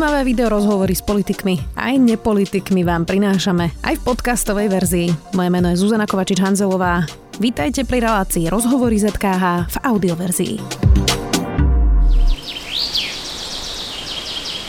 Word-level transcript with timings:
Zaujímavé 0.00 0.32
video 0.32 0.48
rozhovory 0.48 0.96
s 0.96 1.04
politikmi 1.04 1.76
aj 1.76 2.00
nepolitikmi 2.00 2.88
vám 2.88 3.04
prinášame 3.04 3.68
aj 3.84 4.00
v 4.00 4.02
podcastovej 4.08 4.72
verzii. 4.72 5.12
Moje 5.36 5.52
meno 5.52 5.68
je 5.68 5.76
Zuzana 5.76 6.08
Kovačič-Hanzelová. 6.08 7.04
Vítajte 7.36 7.84
pri 7.84 8.08
relácii 8.08 8.48
Rozhovory 8.48 8.96
ZKH 8.96 9.68
v 9.68 9.76
audioverzii. 9.84 10.54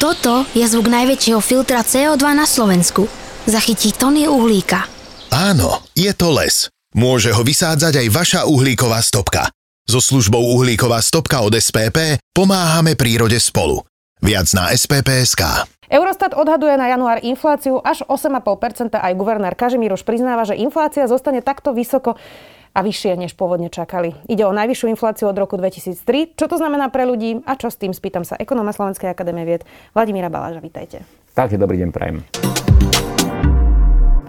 Toto 0.03 0.43
je 0.51 0.67
zvuk 0.67 0.91
najväčšieho 0.91 1.39
filtra 1.39 1.79
CO2 1.79 2.35
na 2.35 2.43
Slovensku. 2.43 3.07
Zachytí 3.47 3.95
tony 3.95 4.27
uhlíka. 4.27 4.83
Áno, 5.31 5.79
je 5.95 6.11
to 6.11 6.27
les. 6.35 6.67
Môže 6.91 7.31
ho 7.31 7.39
vysádzať 7.39 8.03
aj 8.03 8.07
vaša 8.11 8.41
uhlíková 8.51 8.99
stopka. 8.99 9.47
So 9.87 10.03
službou 10.03 10.43
Uhlíková 10.59 10.99
stopka 10.99 11.39
od 11.39 11.55
SPP 11.55 12.19
pomáhame 12.35 12.99
prírode 12.99 13.39
spolu. 13.39 13.79
Viac 14.21 14.53
na 14.53 14.69
SPPSK. 14.69 15.65
Eurostat 15.89 16.37
odhaduje 16.37 16.77
na 16.77 16.93
január 16.93 17.25
infláciu 17.25 17.81
až 17.81 18.05
8,5%. 18.05 18.93
Aj 18.93 19.17
Kažimír 19.57 19.97
už 19.97 20.05
priznáva, 20.05 20.45
že 20.45 20.61
inflácia 20.61 21.09
zostane 21.09 21.41
takto 21.41 21.73
vysoko 21.73 22.21
a 22.69 22.85
vyššie, 22.85 23.17
než 23.17 23.33
pôvodne 23.33 23.73
čakali. 23.73 24.13
Ide 24.29 24.45
o 24.45 24.53
najvyššiu 24.53 24.93
infláciu 24.93 25.25
od 25.25 25.33
roku 25.41 25.57
2003. 25.57 26.37
Čo 26.37 26.45
to 26.53 26.61
znamená 26.61 26.93
pre 26.93 27.09
ľudí 27.09 27.41
a 27.49 27.57
čo 27.57 27.73
s 27.73 27.81
tým? 27.81 27.97
Spýtam 27.97 28.21
sa 28.21 28.37
ekonóma 28.37 28.77
Slovenskej 28.77 29.09
akadémie 29.09 29.41
vied 29.41 29.65
Vladimíra 29.97 30.29
Baláža. 30.29 30.61
Vítajte. 30.61 31.01
Takže 31.33 31.57
dobrý 31.57 31.81
deň, 31.81 31.89
prajem. 31.89 32.21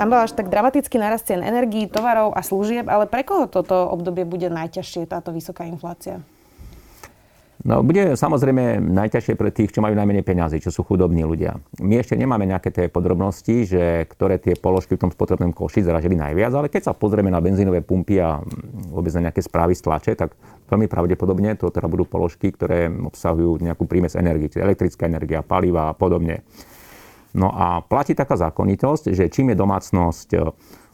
Tam 0.01 0.09
bol 0.09 0.24
až 0.24 0.32
tak 0.32 0.48
dramatický 0.48 0.96
narast 0.96 1.29
cien 1.29 1.45
energií, 1.45 1.84
tovarov 1.84 2.32
a 2.32 2.40
služieb, 2.40 2.88
ale 2.88 3.04
pre 3.04 3.29
koho 3.29 3.45
toto 3.45 3.93
obdobie 3.93 4.24
bude 4.24 4.48
najťažšie, 4.48 5.04
táto 5.04 5.37
vysoká 5.37 5.68
inflácia? 5.68 6.24
No, 7.62 7.79
bude 7.87 8.19
samozrejme 8.19 8.83
najťažšie 8.83 9.39
pre 9.39 9.55
tých, 9.55 9.71
čo 9.71 9.87
majú 9.87 9.95
najmenej 9.95 10.27
peniazy, 10.27 10.59
čo 10.59 10.75
sú 10.75 10.83
chudobní 10.83 11.23
ľudia. 11.23 11.62
My 11.79 12.02
ešte 12.02 12.19
nemáme 12.19 12.43
nejaké 12.43 12.75
tie 12.75 12.91
podrobnosti, 12.91 13.71
že 13.71 14.02
ktoré 14.10 14.43
tie 14.43 14.59
položky 14.59 14.99
v 14.99 15.07
tom 15.07 15.15
spotrebnom 15.15 15.54
koši 15.54 15.87
zražili 15.87 16.19
najviac, 16.19 16.51
ale 16.59 16.66
keď 16.66 16.91
sa 16.91 16.93
pozrieme 16.99 17.30
na 17.30 17.38
benzínové 17.38 17.79
pumpy 17.87 18.19
a 18.19 18.43
vôbec 18.91 19.15
na 19.15 19.30
nejaké 19.30 19.46
správy 19.46 19.79
z 19.79 19.82
tlače, 19.87 20.13
tak 20.19 20.35
veľmi 20.66 20.91
pravdepodobne 20.91 21.54
to 21.54 21.71
teda 21.71 21.87
budú 21.87 22.02
položky, 22.02 22.51
ktoré 22.51 22.91
obsahujú 22.91 23.63
nejakú 23.63 23.87
prímes 23.87 24.19
energii, 24.19 24.51
čiže 24.51 24.66
elektrická 24.66 25.07
energia, 25.07 25.47
paliva 25.47 25.95
a 25.95 25.95
podobne. 25.95 26.43
No 27.38 27.54
a 27.54 27.79
platí 27.87 28.19
taká 28.19 28.35
zákonitosť, 28.43 29.15
že 29.15 29.30
čím 29.30 29.54
je 29.54 29.63
domácnosť 29.63 30.29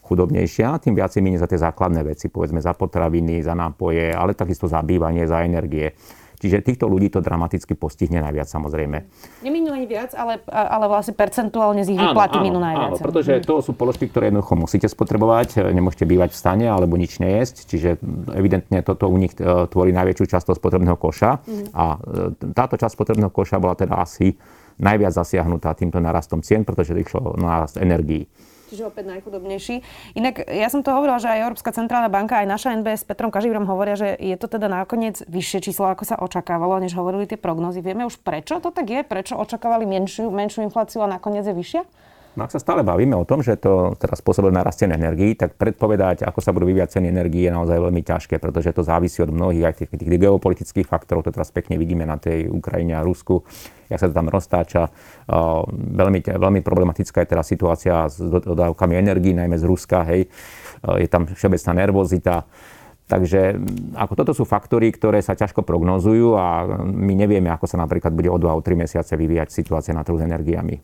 chudobnejšia, 0.05 0.85
tým 0.85 0.97
viac 0.97 1.17
minie 1.21 1.41
za 1.41 1.49
tie 1.49 1.61
základné 1.61 2.05
veci, 2.05 2.29
povedzme 2.29 2.61
za 2.61 2.77
potraviny, 2.77 3.41
za 3.41 3.57
nápoje, 3.57 4.13
ale 4.13 4.37
takisto 4.37 4.69
za 4.69 4.85
bývanie, 4.85 5.25
za 5.25 5.45
energie. 5.45 5.97
Čiže 6.39 6.63
týchto 6.63 6.87
ľudí 6.87 7.11
to 7.11 7.19
dramaticky 7.19 7.75
postihne 7.75 8.23
najviac 8.23 8.47
samozrejme. 8.47 9.05
Neminú 9.43 9.75
ani 9.75 9.91
viac, 9.91 10.15
ale, 10.15 10.39
ale 10.47 10.87
vlastne 10.87 11.19
percentuálne 11.19 11.83
z 11.83 11.95
ich 11.95 12.01
výplaty 12.01 12.39
minú 12.39 12.63
najviac. 12.63 12.95
Áno, 12.95 13.03
pretože 13.03 13.43
to 13.43 13.59
sú 13.61 13.75
položky, 13.75 14.07
ktoré 14.07 14.31
jednoducho 14.31 14.55
musíte 14.55 14.87
spotrebovať, 14.87 15.75
nemôžete 15.75 16.07
bývať 16.07 16.31
v 16.33 16.39
stane 16.39 16.67
alebo 16.71 16.95
nič 16.95 17.19
nejesť, 17.19 17.67
čiže 17.67 17.99
evidentne 18.33 18.81
toto 18.87 19.11
u 19.11 19.17
nich 19.19 19.35
e, 19.37 19.67
tvorí 19.67 19.91
najväčšiu 19.91 20.25
časť 20.31 20.45
toho 20.49 20.57
spotrebného 20.57 20.97
koša. 20.97 21.43
Mm. 21.43 21.67
A 21.75 21.85
e, 21.95 22.49
táto 22.55 22.79
časť 22.79 22.95
spotrebného 22.95 23.35
koša 23.35 23.59
bola 23.59 23.75
teda 23.75 23.99
asi 23.99 24.39
najviac 24.79 25.11
zasiahnutá 25.11 25.75
týmto 25.75 25.99
narastom 25.99 26.41
cien, 26.41 26.63
pretože 26.63 26.95
išlo 26.95 27.35
narast 27.35 27.77
energií 27.83 28.31
čiže 28.69 28.87
opäť 28.87 29.09
najchudobnejší. 29.17 29.81
Inak 30.15 30.45
ja 30.47 30.69
som 30.69 30.85
to 30.85 30.93
hovorila, 30.93 31.19
že 31.19 31.33
aj 31.33 31.49
Európska 31.49 31.73
centrálna 31.73 32.13
banka, 32.13 32.39
aj 32.39 32.49
naša 32.49 32.69
NBS 32.79 33.03
s 33.03 33.09
Petrom 33.09 33.33
Kažírom 33.33 33.65
hovoria, 33.65 33.97
že 33.97 34.15
je 34.21 34.37
to 34.37 34.47
teda 34.47 34.69
nakoniec 34.69 35.25
vyššie 35.25 35.73
číslo, 35.73 35.89
ako 35.89 36.05
sa 36.05 36.21
očakávalo, 36.21 36.79
než 36.79 36.93
hovorili 36.95 37.25
tie 37.25 37.41
prognozy. 37.41 37.81
Vieme 37.81 38.05
už 38.05 38.21
prečo 38.21 38.61
to 38.61 38.69
tak 38.69 38.87
je? 38.87 39.01
Prečo 39.01 39.35
očakávali 39.41 39.89
menšiu, 39.89 40.29
menšiu 40.29 40.63
infláciu 40.69 41.01
a 41.03 41.09
nakoniec 41.09 41.49
je 41.49 41.57
vyššia? 41.57 41.83
No 42.39 42.47
ak 42.47 42.55
sa 42.55 42.63
stále 42.63 42.87
bavíme 42.87 43.19
o 43.19 43.27
tom, 43.27 43.43
že 43.43 43.59
to 43.59 43.99
teraz 43.99 44.23
spôsobil 44.23 44.55
narast 44.55 44.79
cien 44.79 44.95
energií, 44.95 45.35
tak 45.35 45.59
predpovedať, 45.59 46.23
ako 46.23 46.39
sa 46.39 46.55
budú 46.55 46.71
vyvíjať 46.71 47.03
ceny 47.03 47.11
energií, 47.11 47.51
je 47.51 47.51
naozaj 47.51 47.83
veľmi 47.83 47.99
ťažké, 48.07 48.39
pretože 48.39 48.71
to 48.71 48.87
závisí 48.87 49.19
od 49.27 49.35
mnohých 49.35 49.65
aj 49.67 49.75
tých, 49.83 49.91
tých 49.99 50.07
geopolitických 50.07 50.87
faktorov. 50.87 51.27
To 51.27 51.35
teraz 51.35 51.51
pekne 51.51 51.75
vidíme 51.75 52.07
na 52.07 52.15
tej 52.15 52.47
Ukrajine 52.47 52.95
a 52.95 53.03
Rusku, 53.03 53.43
jak 53.91 53.99
sa 53.99 54.07
to 54.07 54.15
tam 54.15 54.31
roztáča. 54.31 54.87
Uh, 55.27 55.67
veľmi, 55.75 56.23
veľmi 56.23 56.61
problematická 56.63 57.27
je 57.27 57.31
teraz 57.35 57.51
situácia 57.51 58.07
s 58.07 58.23
dodávkami 58.23 58.95
energií, 58.95 59.35
najmä 59.35 59.59
z 59.59 59.67
Ruska. 59.67 60.07
Hej. 60.07 60.31
Uh, 60.87 61.03
je 61.03 61.11
tam 61.11 61.27
všeobecná 61.27 61.73
nervozita. 61.75 62.47
Takže 63.09 63.57
ako 63.97 64.13
toto 64.21 64.33
sú 64.37 64.45
faktory, 64.45 64.93
ktoré 64.93 65.25
sa 65.25 65.33
ťažko 65.33 65.65
prognozujú 65.65 66.37
a 66.37 66.69
my 66.85 67.17
nevieme, 67.17 67.49
ako 67.49 67.65
sa 67.65 67.81
napríklad 67.81 68.13
bude 68.13 68.29
o 68.29 68.37
2 68.37 68.53
o 68.53 68.61
3 68.61 68.85
mesiace 68.85 69.17
vyvíjať 69.17 69.49
situácia 69.49 69.97
na 69.97 70.05
trhu 70.05 70.21
s 70.21 70.29
energiami. 70.29 70.77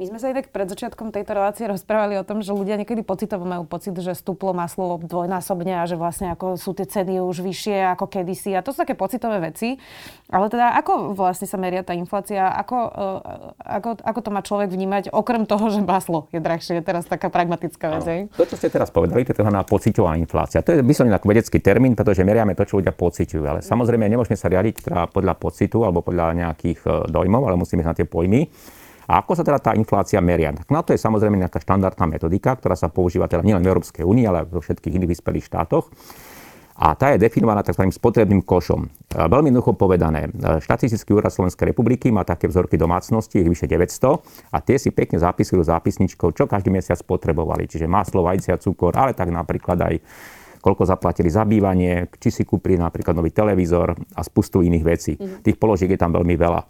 My 0.00 0.08
sme 0.08 0.16
sa 0.16 0.32
aj 0.32 0.36
tak 0.40 0.46
pred 0.48 0.64
začiatkom 0.64 1.12
tejto 1.12 1.36
relácie 1.36 1.68
rozprávali 1.68 2.16
o 2.16 2.24
tom, 2.24 2.40
že 2.40 2.56
ľudia 2.56 2.80
niekedy 2.80 3.04
pocitovo 3.04 3.44
majú 3.44 3.68
pocit, 3.68 3.92
že 4.00 4.16
stúplo 4.16 4.56
maslo 4.56 4.96
dvojnásobne 4.96 5.76
a 5.76 5.84
že 5.84 6.00
vlastne 6.00 6.32
ako 6.32 6.56
sú 6.56 6.72
tie 6.72 6.88
ceny 6.88 7.20
už 7.20 7.44
vyššie 7.44 7.84
ako 7.92 8.08
kedysi. 8.08 8.56
A 8.56 8.64
to 8.64 8.72
sú 8.72 8.80
také 8.80 8.96
pocitové 8.96 9.44
veci. 9.44 9.76
Ale 10.32 10.48
teda 10.48 10.72
ako 10.80 11.12
vlastne 11.12 11.44
sa 11.44 11.60
meria 11.60 11.84
tá 11.84 11.92
inflácia? 11.92 12.48
Ako, 12.48 12.76
uh, 12.80 13.52
ako, 13.60 14.00
ako 14.00 14.20
to 14.24 14.30
má 14.32 14.40
človek 14.40 14.72
vnímať, 14.72 15.12
okrem 15.12 15.44
toho, 15.44 15.68
že 15.68 15.84
maslo 15.84 16.32
je 16.32 16.40
drahšie? 16.40 16.80
Je 16.80 16.84
teraz 16.88 17.04
taká 17.04 17.28
pragmatická 17.28 18.00
vec. 18.00 18.32
To, 18.40 18.48
čo 18.48 18.56
ste 18.56 18.72
teraz 18.72 18.88
povedali, 18.88 19.28
to 19.28 19.36
je 19.36 19.44
tzv. 19.44 19.52
pocitová 19.68 20.16
inflácia. 20.16 20.64
To 20.64 20.72
je 20.72 20.80
myslím 20.80 21.12
ako 21.12 21.28
vedecký 21.28 21.60
termín, 21.60 21.92
pretože 21.92 22.24
meriame 22.24 22.56
to, 22.56 22.64
čo 22.64 22.80
ľudia 22.80 22.96
pociťujú. 22.96 23.44
Ale 23.44 23.60
samozrejme 23.60 24.08
nemôžeme 24.08 24.40
sa 24.40 24.48
riadiť 24.48 24.80
teda 24.80 25.12
podľa 25.12 25.36
pocitu 25.36 25.84
alebo 25.84 26.00
podľa 26.00 26.40
nejakých 26.40 26.80
e, 26.88 26.88
dojmov, 27.12 27.44
ale 27.44 27.60
musíme 27.60 27.84
na 27.84 27.92
tie 27.92 28.08
pojmy. 28.08 28.48
A 29.10 29.26
ako 29.26 29.34
sa 29.34 29.42
teda 29.42 29.58
tá 29.58 29.74
inflácia 29.74 30.22
meria? 30.22 30.54
Tak 30.54 30.70
na 30.70 30.86
to 30.86 30.94
je 30.94 31.02
samozrejme 31.02 31.34
nejaká 31.34 31.58
štandardná 31.58 32.06
metodika, 32.06 32.54
ktorá 32.54 32.78
sa 32.78 32.86
používa 32.86 33.26
teda 33.26 33.42
nielen 33.42 33.66
v 33.66 33.74
Európskej 33.74 34.06
únii, 34.06 34.22
ale 34.30 34.46
aj 34.46 34.54
vo 34.54 34.62
všetkých 34.62 35.02
iných 35.02 35.10
vyspelých 35.18 35.50
štátoch. 35.50 35.90
A 36.80 36.96
tá 36.96 37.12
je 37.12 37.20
definovaná 37.20 37.60
tzv. 37.60 37.90
spotrebným 37.90 38.40
košom. 38.40 38.88
Veľmi 39.12 39.52
jednoducho 39.52 39.76
povedané, 39.76 40.32
štatistický 40.64 41.12
úrad 41.12 41.28
Slovenskej 41.28 41.74
republiky 41.74 42.08
má 42.08 42.24
také 42.24 42.48
vzorky 42.48 42.80
domácnosti, 42.80 43.42
ich 43.42 43.50
vyše 43.50 43.68
900 43.68 44.54
a 44.54 44.58
tie 44.64 44.80
si 44.80 44.88
pekne 44.94 45.20
zapisujú 45.20 45.60
zápisničkou, 45.60 46.32
čo 46.32 46.48
každý 46.48 46.72
mesiac 46.72 46.96
potrebovali. 47.04 47.68
Čiže 47.68 47.84
maslo, 47.84 48.24
vajcia, 48.24 48.56
cukor, 48.62 48.96
ale 48.96 49.12
tak 49.12 49.28
napríklad 49.28 49.76
aj 49.76 49.94
koľko 50.64 50.88
zaplatili 50.88 51.28
za 51.28 51.44
bývanie, 51.44 52.08
či 52.16 52.32
si 52.32 52.42
kúpili 52.48 52.80
napríklad 52.80 53.12
nový 53.12 53.34
televízor 53.34 53.92
a 54.16 54.20
spustu 54.24 54.64
iných 54.64 54.84
vecí. 54.86 55.12
Mm. 55.20 55.44
Tých 55.44 55.60
položiek 55.60 55.90
je 55.92 56.00
tam 56.00 56.16
veľmi 56.16 56.32
veľa. 56.38 56.60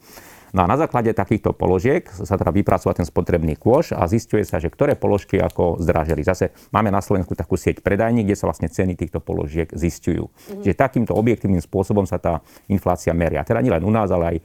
No 0.50 0.64
a 0.64 0.66
na 0.66 0.74
základe 0.74 1.14
takýchto 1.14 1.54
položiek 1.54 2.06
sa 2.10 2.34
teda 2.34 2.50
vypracovať 2.50 3.02
ten 3.02 3.06
spotrebný 3.06 3.54
kôš 3.54 3.94
a 3.94 4.02
zistuje 4.10 4.42
sa, 4.42 4.58
že 4.58 4.70
ktoré 4.70 4.98
položky 4.98 5.38
ako 5.38 5.78
zdražili. 5.78 6.26
Zase 6.26 6.50
máme 6.74 6.90
na 6.90 6.98
Slovensku 6.98 7.38
takú 7.38 7.54
sieť 7.54 7.82
predajní, 7.82 8.26
kde 8.26 8.34
sa 8.34 8.50
vlastne 8.50 8.66
ceny 8.66 8.98
týchto 8.98 9.22
položiek 9.22 9.70
zistujú. 9.70 10.26
Mm-hmm. 10.26 10.62
Čiže 10.66 10.74
takýmto 10.74 11.12
objektívnym 11.14 11.62
spôsobom 11.62 12.02
sa 12.02 12.18
tá 12.18 12.42
inflácia 12.66 13.14
meria. 13.14 13.46
Teda 13.46 13.62
nielen 13.62 13.86
u 13.86 13.92
nás, 13.94 14.10
ale 14.10 14.24
aj 14.26 14.36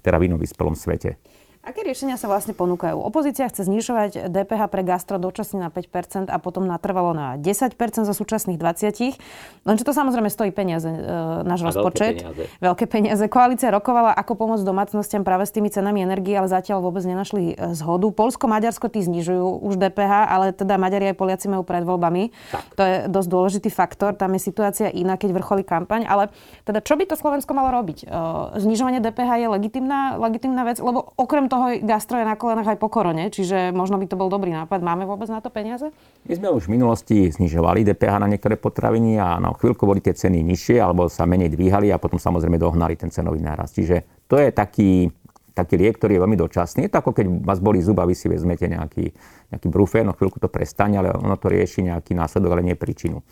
teda 0.00 0.16
v 0.16 0.32
inom 0.32 0.40
vyspelom 0.40 0.72
svete. 0.72 1.20
Aké 1.60 1.84
riešenia 1.84 2.16
sa 2.16 2.24
vlastne 2.24 2.56
ponúkajú? 2.56 2.96
Opozícia 2.96 3.44
chce 3.44 3.68
znižovať 3.68 4.32
DPH 4.32 4.72
pre 4.72 4.80
gastro 4.80 5.20
dočasne 5.20 5.60
na 5.60 5.68
5% 5.68 6.32
a 6.32 6.40
potom 6.40 6.64
natrvalo 6.64 7.12
na 7.12 7.36
10% 7.36 7.76
zo 8.08 8.14
súčasných 8.16 8.56
20%. 8.56 9.68
Lenže 9.68 9.84
to 9.84 9.92
samozrejme 9.92 10.32
stojí 10.32 10.56
peniaze, 10.56 10.88
e, 10.88 11.44
náš 11.44 11.60
a 11.60 11.64
rozpočet. 11.68 12.24
Veľké 12.24 12.32
peniaze. 12.32 12.44
veľké 12.64 12.84
peniaze. 12.88 13.24
Koalícia 13.28 13.68
rokovala, 13.68 14.16
ako 14.16 14.40
pomôcť 14.40 14.64
domácnostiam 14.64 15.20
práve 15.20 15.44
s 15.44 15.52
tými 15.52 15.68
cenami 15.68 16.00
energie, 16.00 16.32
ale 16.32 16.48
zatiaľ 16.48 16.80
vôbec 16.80 17.04
nenašli 17.04 17.52
e, 17.52 17.76
zhodu. 17.76 18.08
Polsko, 18.08 18.48
Maďarsko 18.48 18.88
tí 18.88 19.04
znižujú 19.04 19.60
už 19.60 19.76
DPH, 19.76 20.32
ale 20.32 20.56
teda 20.56 20.80
Maďari 20.80 21.12
aj 21.12 21.20
Poliaci 21.20 21.52
majú 21.52 21.68
pred 21.68 21.84
voľbami. 21.84 22.32
Tak. 22.56 22.62
To 22.72 22.82
je 22.88 22.96
dosť 23.12 23.28
dôležitý 23.28 23.68
faktor. 23.68 24.16
Tam 24.16 24.32
je 24.32 24.40
situácia 24.40 24.88
iná, 24.88 25.20
keď 25.20 25.36
vrcholí 25.36 25.60
kampaň. 25.68 26.08
Ale 26.08 26.32
teda 26.64 26.80
čo 26.80 26.96
by 26.96 27.04
to 27.04 27.20
Slovensko 27.20 27.52
malo 27.52 27.68
robiť? 27.68 28.08
E, 28.08 28.16
znižovanie 28.64 29.04
DPH 29.04 29.44
je 29.44 29.48
legitimná, 29.52 30.16
legitimná 30.16 30.64
vec, 30.64 30.80
lebo 30.80 31.12
okrem 31.20 31.49
toho 31.50 31.74
gastro 31.82 32.22
je 32.22 32.24
na 32.24 32.38
kolenách 32.38 32.72
aj 32.72 32.78
po 32.78 32.86
korone, 32.86 33.26
čiže 33.34 33.74
možno 33.74 33.98
by 33.98 34.06
to 34.06 34.14
bol 34.14 34.30
dobrý 34.30 34.54
nápad. 34.54 34.78
Máme 34.78 35.02
vôbec 35.04 35.26
na 35.26 35.42
to 35.42 35.50
peniaze? 35.50 35.90
My 36.30 36.34
sme 36.38 36.48
už 36.54 36.70
v 36.70 36.78
minulosti 36.78 37.26
znižovali 37.26 37.82
DPH 37.82 38.22
na 38.22 38.30
niektoré 38.30 38.54
potraviny 38.54 39.18
a 39.18 39.42
na 39.42 39.50
chvíľku 39.50 39.82
boli 39.82 39.98
tie 39.98 40.14
ceny 40.14 40.46
nižšie 40.46 40.78
alebo 40.78 41.10
sa 41.10 41.26
menej 41.26 41.50
dvíhali 41.50 41.90
a 41.90 41.98
potom 41.98 42.22
samozrejme 42.22 42.54
dohnali 42.54 42.94
ten 42.94 43.10
cenový 43.10 43.42
nárast. 43.42 43.74
Čiže 43.74 44.30
to 44.30 44.38
je 44.38 44.54
taký, 44.54 45.10
taký 45.50 45.74
liek, 45.74 45.98
ktorý 45.98 46.16
je 46.16 46.22
veľmi 46.22 46.38
dočasný. 46.38 46.86
Je 46.86 46.92
to 46.94 47.02
ako 47.02 47.10
keď 47.10 47.26
vás 47.42 47.58
boli 47.58 47.82
zuba, 47.82 48.06
vy 48.06 48.14
si 48.14 48.30
vezmete 48.30 48.70
nejaký, 48.70 49.10
nejaký 49.50 49.66
brufen, 49.66 50.06
no 50.06 50.14
chvíľku 50.14 50.38
to 50.38 50.46
prestane, 50.46 50.94
ale 50.94 51.10
ono 51.10 51.34
to 51.34 51.50
rieši 51.50 51.90
nejaký 51.90 52.14
následok, 52.14 52.54
ale 52.54 52.62
nie 52.62 52.78
príčinu. 52.78 53.26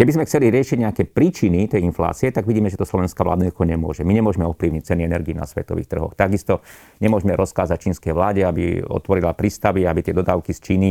Keby 0.00 0.16
sme 0.16 0.24
chceli 0.24 0.48
riešiť 0.48 0.80
nejaké 0.80 1.02
príčiny 1.12 1.68
tej 1.68 1.84
inflácie, 1.84 2.32
tak 2.32 2.48
vidíme, 2.48 2.72
že 2.72 2.80
to 2.80 2.88
slovenská 2.88 3.20
vláda 3.20 3.44
nemôže. 3.44 4.00
My 4.00 4.16
nemôžeme 4.16 4.48
ovplyvniť 4.48 4.88
ceny 4.88 5.04
energii 5.04 5.36
na 5.36 5.44
svetových 5.44 5.92
trhoch. 5.92 6.16
Takisto 6.16 6.64
nemôžeme 7.04 7.36
rozkázať 7.36 7.76
čínskej 7.84 8.16
vláde, 8.16 8.40
aby 8.40 8.80
otvorila 8.80 9.36
prístavy, 9.36 9.84
aby 9.84 10.00
tie 10.00 10.16
dodávky 10.16 10.56
z 10.56 10.60
Číny 10.64 10.88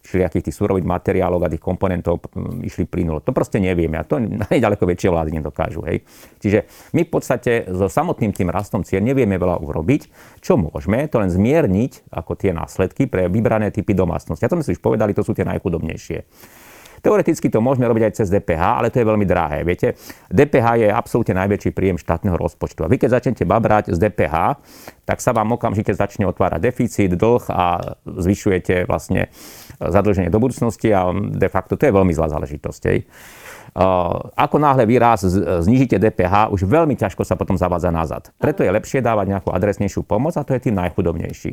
všelijakých 0.00 0.48
tých 0.48 0.56
súrových 0.56 0.88
materiálov 0.88 1.44
a 1.44 1.52
tých 1.52 1.60
komponentov 1.60 2.16
mm, 2.32 2.64
išli 2.64 2.88
plynulo. 2.88 3.20
To 3.28 3.36
proste 3.36 3.60
nevieme 3.60 4.00
a 4.00 4.08
to 4.08 4.24
ďaleko 4.64 4.88
väčšie 4.88 5.12
vlády 5.12 5.36
nedokážu. 5.36 5.84
Hej. 5.84 6.08
Čiže 6.40 6.64
my 6.96 7.04
v 7.04 7.10
podstate 7.12 7.68
so 7.68 7.92
samotným 7.92 8.32
tým 8.32 8.48
rastom 8.48 8.80
cien 8.88 9.04
nevieme 9.04 9.36
veľa 9.36 9.60
urobiť. 9.60 10.08
Čo 10.40 10.56
môžeme, 10.56 11.04
to 11.12 11.20
len 11.20 11.28
zmierniť 11.28 12.08
ako 12.08 12.32
tie 12.40 12.56
následky 12.56 13.04
pre 13.04 13.28
vybrané 13.28 13.68
typy 13.68 13.92
domácnosti. 13.92 14.48
A 14.48 14.48
to 14.48 14.56
sme 14.56 14.64
si 14.64 14.72
už 14.72 14.80
povedali, 14.80 15.12
to 15.12 15.20
sú 15.20 15.36
tie 15.36 15.44
najchudobnejšie. 15.44 16.24
Teoreticky 17.04 17.48
to 17.52 17.64
môžeme 17.64 17.84
robiť 17.88 18.02
aj 18.08 18.12
cez 18.22 18.28
DPH, 18.32 18.62
ale 18.80 18.88
to 18.92 19.00
je 19.00 19.06
veľmi 19.06 19.26
drahé. 19.28 19.64
Viete, 19.66 19.96
DPH 20.28 20.66
je 20.80 20.88
absolútne 20.92 21.36
najväčší 21.36 21.70
príjem 21.76 21.98
štátneho 22.00 22.36
rozpočtu. 22.36 22.84
A 22.84 22.90
vy 22.90 23.00
keď 23.00 23.20
začnete 23.20 23.44
babrať 23.48 23.92
z 23.92 23.98
DPH, 24.00 24.60
tak 25.06 25.18
sa 25.22 25.30
vám 25.36 25.54
okamžite 25.54 25.94
začne 25.94 26.26
otvárať 26.26 26.60
deficit, 26.60 27.14
dlh 27.14 27.44
a 27.52 27.94
zvyšujete 28.04 28.90
vlastne 28.90 29.30
zadlženie 29.78 30.32
do 30.32 30.40
budúcnosti 30.40 30.90
a 30.90 31.12
de 31.14 31.48
facto 31.52 31.78
to 31.78 31.86
je 31.86 31.92
veľmi 31.94 32.10
zlá 32.10 32.32
záležitosť. 32.32 32.82
Ako 34.32 34.56
náhle 34.56 34.88
vy 34.88 34.96
raz 34.96 35.20
znižíte 35.22 36.00
DPH, 36.00 36.48
už 36.48 36.64
veľmi 36.64 36.96
ťažko 36.96 37.28
sa 37.28 37.36
potom 37.36 37.60
zavádza 37.60 37.92
nazad. 37.92 38.32
Preto 38.40 38.64
je 38.64 38.72
lepšie 38.72 39.04
dávať 39.04 39.36
nejakú 39.36 39.52
adresnejšiu 39.52 40.00
pomoc 40.00 40.32
a 40.40 40.42
to 40.48 40.56
je 40.56 40.64
tým 40.64 40.80
najchudobnejší. 40.80 41.52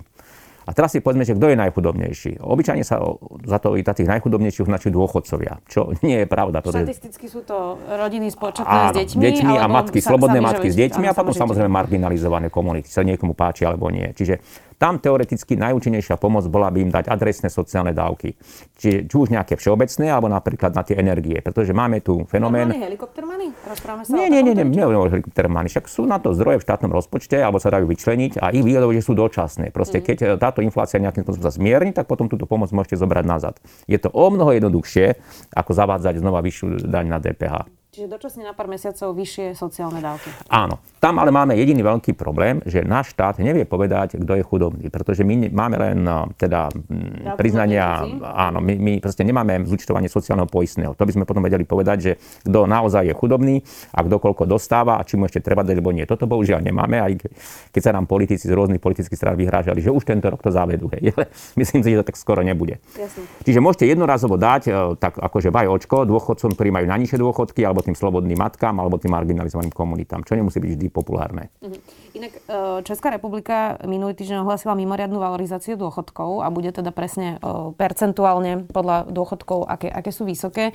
A 0.63 0.71
teraz 0.71 0.95
si 0.95 1.03
povedzme, 1.03 1.27
že 1.27 1.35
kto 1.35 1.51
je 1.51 1.57
najchudobnejší. 1.59 2.31
Obyčajne 2.39 2.83
sa 2.87 3.03
za 3.43 3.57
to 3.59 3.75
i 3.75 3.83
tých 3.83 4.09
najchudobnejších 4.09 4.63
označujú 4.65 4.91
dôchodcovia, 4.95 5.61
čo 5.67 5.93
nie 6.01 6.23
je 6.23 6.27
pravda. 6.27 6.63
Štatisticky 6.63 7.27
sú 7.29 7.43
to 7.43 7.77
rodiny 7.85 8.31
spočatné 8.31 8.91
s 8.91 8.95
deťmi. 8.95 9.21
deťmi 9.21 9.53
a 9.59 9.65
matky, 9.69 9.99
slobodné 9.99 10.39
matky 10.39 10.71
s 10.71 10.75
deťmi 10.79 11.05
a 11.09 11.13
potom 11.13 11.35
samozrejme 11.35 11.69
marginalizované 11.69 12.47
komunity, 12.47 12.89
sa 12.89 13.05
niekomu 13.05 13.37
páči 13.37 13.67
alebo 13.67 13.91
nie. 13.91 14.09
Čiže 14.15 14.39
tam 14.83 14.99
teoreticky 14.99 15.55
najúčinnejšia 15.55 16.19
pomoc 16.19 16.43
bola 16.51 16.67
by 16.67 16.83
im 16.83 16.91
dať 16.91 17.07
adresné 17.07 17.47
sociálne 17.47 17.95
dávky. 17.95 18.35
Čiže 18.75 19.07
či 19.07 19.15
už 19.15 19.31
nejaké 19.31 19.55
všeobecné, 19.55 20.11
alebo 20.11 20.27
napríklad 20.27 20.75
na 20.75 20.83
tie 20.83 20.99
energie. 20.99 21.39
Pretože 21.39 21.71
máme 21.71 22.03
tu 22.03 22.27
fenomén... 22.27 22.67
helikoptermany? 22.67 23.55
Rozprávame 23.63 24.03
sa 24.03 24.11
nie, 24.11 24.27
nie, 24.27 24.43
nie, 24.43 24.51
nie, 24.51 24.67
nie, 24.67 24.83
nie, 24.83 25.07
helikoptermany. 25.07 25.71
Však 25.71 25.87
sú 25.87 26.03
na 26.03 26.19
to 26.19 26.35
zdroje 26.35 26.59
v 26.59 26.67
štátnom 26.67 26.91
rozpočte, 26.91 27.39
alebo 27.39 27.63
sa 27.63 27.71
dajú 27.71 27.87
vyčleniť 27.87 28.43
a 28.43 28.51
ich 28.51 28.65
výhodou, 28.65 28.91
že 28.91 28.99
sú 28.99 29.15
dočasné. 29.15 29.71
Proste 29.71 30.01
mm. 30.01 30.03
keď 30.03 30.17
táto 30.53 30.61
inflácia 30.61 31.01
nejakým 31.01 31.25
spôsobom 31.25 31.49
sa 31.49 31.57
zmierni, 31.57 31.89
tak 31.97 32.05
potom 32.05 32.29
túto 32.29 32.45
pomoc 32.45 32.69
môžete 32.69 33.01
zobrať 33.01 33.25
nazad. 33.25 33.57
Je 33.89 33.97
to 33.97 34.13
o 34.13 34.29
mnoho 34.29 34.53
jednoduchšie, 34.53 35.17
ako 35.57 35.73
zavádzať 35.73 36.21
znova 36.21 36.45
vyššiu 36.45 36.85
daň 36.85 37.05
na 37.09 37.17
DPH. 37.17 37.82
Čiže 37.93 38.09
dočasne 38.09 38.41
na 38.41 38.57
pár 38.57 38.65
mesiacov 38.65 39.13
vyššie 39.13 39.53
sociálne 39.53 40.01
dávky. 40.01 40.25
Áno. 40.49 40.81
Tam 40.97 41.21
ale 41.21 41.29
máme 41.29 41.53
jediný 41.53 41.85
veľký 41.85 42.17
problém, 42.17 42.57
že 42.65 42.81
náš 42.81 43.13
štát 43.13 43.37
nevie 43.37 43.69
povedať, 43.69 44.17
kto 44.17 44.33
je 44.33 44.41
chudobný. 44.41 44.89
Pretože 44.89 45.21
my 45.21 45.53
máme 45.53 45.77
len 45.77 46.01
no, 46.01 46.25
teda 46.33 46.73
Dávku 46.73 47.37
priznania, 47.37 48.01
áno, 48.33 48.65
my, 48.65 48.73
my 48.81 48.93
proste 48.97 49.21
nemáme 49.21 49.61
zúčtovanie 49.69 50.09
sociálneho 50.09 50.49
poistného. 50.49 50.97
To 50.97 51.05
by 51.05 51.13
sme 51.13 51.29
potom 51.29 51.45
vedeli 51.45 51.69
povedať, 51.69 51.97
že 52.01 52.11
kto 52.41 52.65
naozaj 52.65 53.05
je 53.05 53.13
chudobný 53.13 53.61
a 53.93 54.01
kto 54.01 54.15
koľko 54.17 54.49
dostáva 54.49 54.97
a 54.97 55.05
či 55.05 55.13
mu 55.13 55.29
ešte 55.29 55.45
treba 55.45 55.61
dať, 55.61 55.77
alebo 55.77 55.93
nie. 55.93 56.09
Toto 56.09 56.25
bohužiaľ 56.25 56.65
nemáme, 56.65 56.97
aj 56.97 57.29
keď 57.69 57.81
sa 57.83 57.93
nám 57.93 58.09
politici 58.09 58.49
z 58.49 58.57
rôznych 58.57 58.81
politických 58.81 59.19
strán 59.21 59.37
vyhrážali, 59.37 59.85
že 59.85 59.93
už 59.93 60.01
tento 60.01 60.33
rok 60.33 60.41
to 60.41 60.49
závedú. 60.49 60.89
Hej. 60.97 61.11
Ale 61.13 61.29
myslím 61.61 61.85
si, 61.85 61.93
že 61.93 62.01
to 62.01 62.09
tak 62.09 62.17
skoro 62.17 62.41
nebude. 62.41 62.81
Jasne. 62.97 63.21
Čiže 63.45 63.61
môžete 63.61 63.85
jednorazovo 63.85 64.41
dať, 64.41 64.61
e, 64.65 64.71
tak 64.97 65.21
akože 65.21 65.53
očko 65.53 66.09
dôchodcom, 66.09 66.57
ktorí 66.57 66.73
majú 66.73 66.89
najnižšie 66.89 67.19
dôchodky, 67.19 67.61
alebo 67.67 67.82
tým 67.83 67.93
slobodným 67.93 68.39
matkám 68.39 68.79
alebo 68.79 68.95
tým 68.95 69.11
marginalizovaným 69.11 69.75
komunitám, 69.75 70.23
čo 70.23 70.39
nemusí 70.39 70.57
byť 70.63 70.71
vždy 70.73 70.87
populárne. 70.89 71.51
Uh-huh. 71.59 71.75
Inak 72.15 72.33
e, 72.33 72.41
Česká 72.87 73.11
republika 73.11 73.77
minulý 73.83 74.15
týždeň 74.15 74.47
ohlasila 74.47 74.77
mimoriadnu 74.77 75.19
valorizáciu 75.19 75.75
dôchodkov 75.75 76.41
a 76.41 76.47
bude 76.47 76.71
teda 76.71 76.95
presne 76.95 77.37
e, 77.37 77.73
percentuálne 77.75 78.69
podľa 78.69 79.11
dôchodkov, 79.11 79.67
aké, 79.67 79.91
aké 79.91 80.09
sú 80.15 80.23
vysoké. 80.23 80.71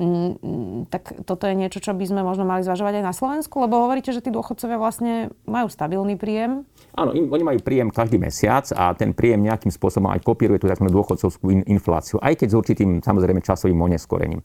Mm, 0.00 0.88
tak 0.88 1.26
toto 1.28 1.44
je 1.44 1.58
niečo, 1.58 1.82
čo 1.82 1.92
by 1.92 2.04
sme 2.06 2.20
možno 2.24 2.48
mali 2.48 2.64
zvažovať 2.64 3.00
aj 3.00 3.04
na 3.04 3.14
Slovensku, 3.14 3.60
lebo 3.60 3.82
hovoríte, 3.82 4.14
že 4.14 4.22
tí 4.22 4.30
dôchodcovia 4.32 4.78
vlastne 4.80 5.34
majú 5.44 5.68
stabilný 5.68 6.16
príjem. 6.16 6.64
Áno, 6.96 7.12
im, 7.12 7.28
oni 7.28 7.44
majú 7.44 7.58
príjem 7.60 7.92
každý 7.92 8.16
mesiac 8.16 8.64
a 8.72 8.96
ten 8.96 9.12
príjem 9.12 9.44
nejakým 9.44 9.68
spôsobom 9.68 10.08
aj 10.14 10.24
kopíruje 10.24 10.62
tú 10.62 10.70
tzv. 10.70 10.86
dôchodcovskú 10.88 11.66
infláciu, 11.68 12.16
aj 12.22 12.40
keď 12.40 12.48
s 12.52 12.56
určitým 12.56 12.90
samozrejme 13.02 13.44
časovým 13.44 13.76
oneskorením. 13.76 14.40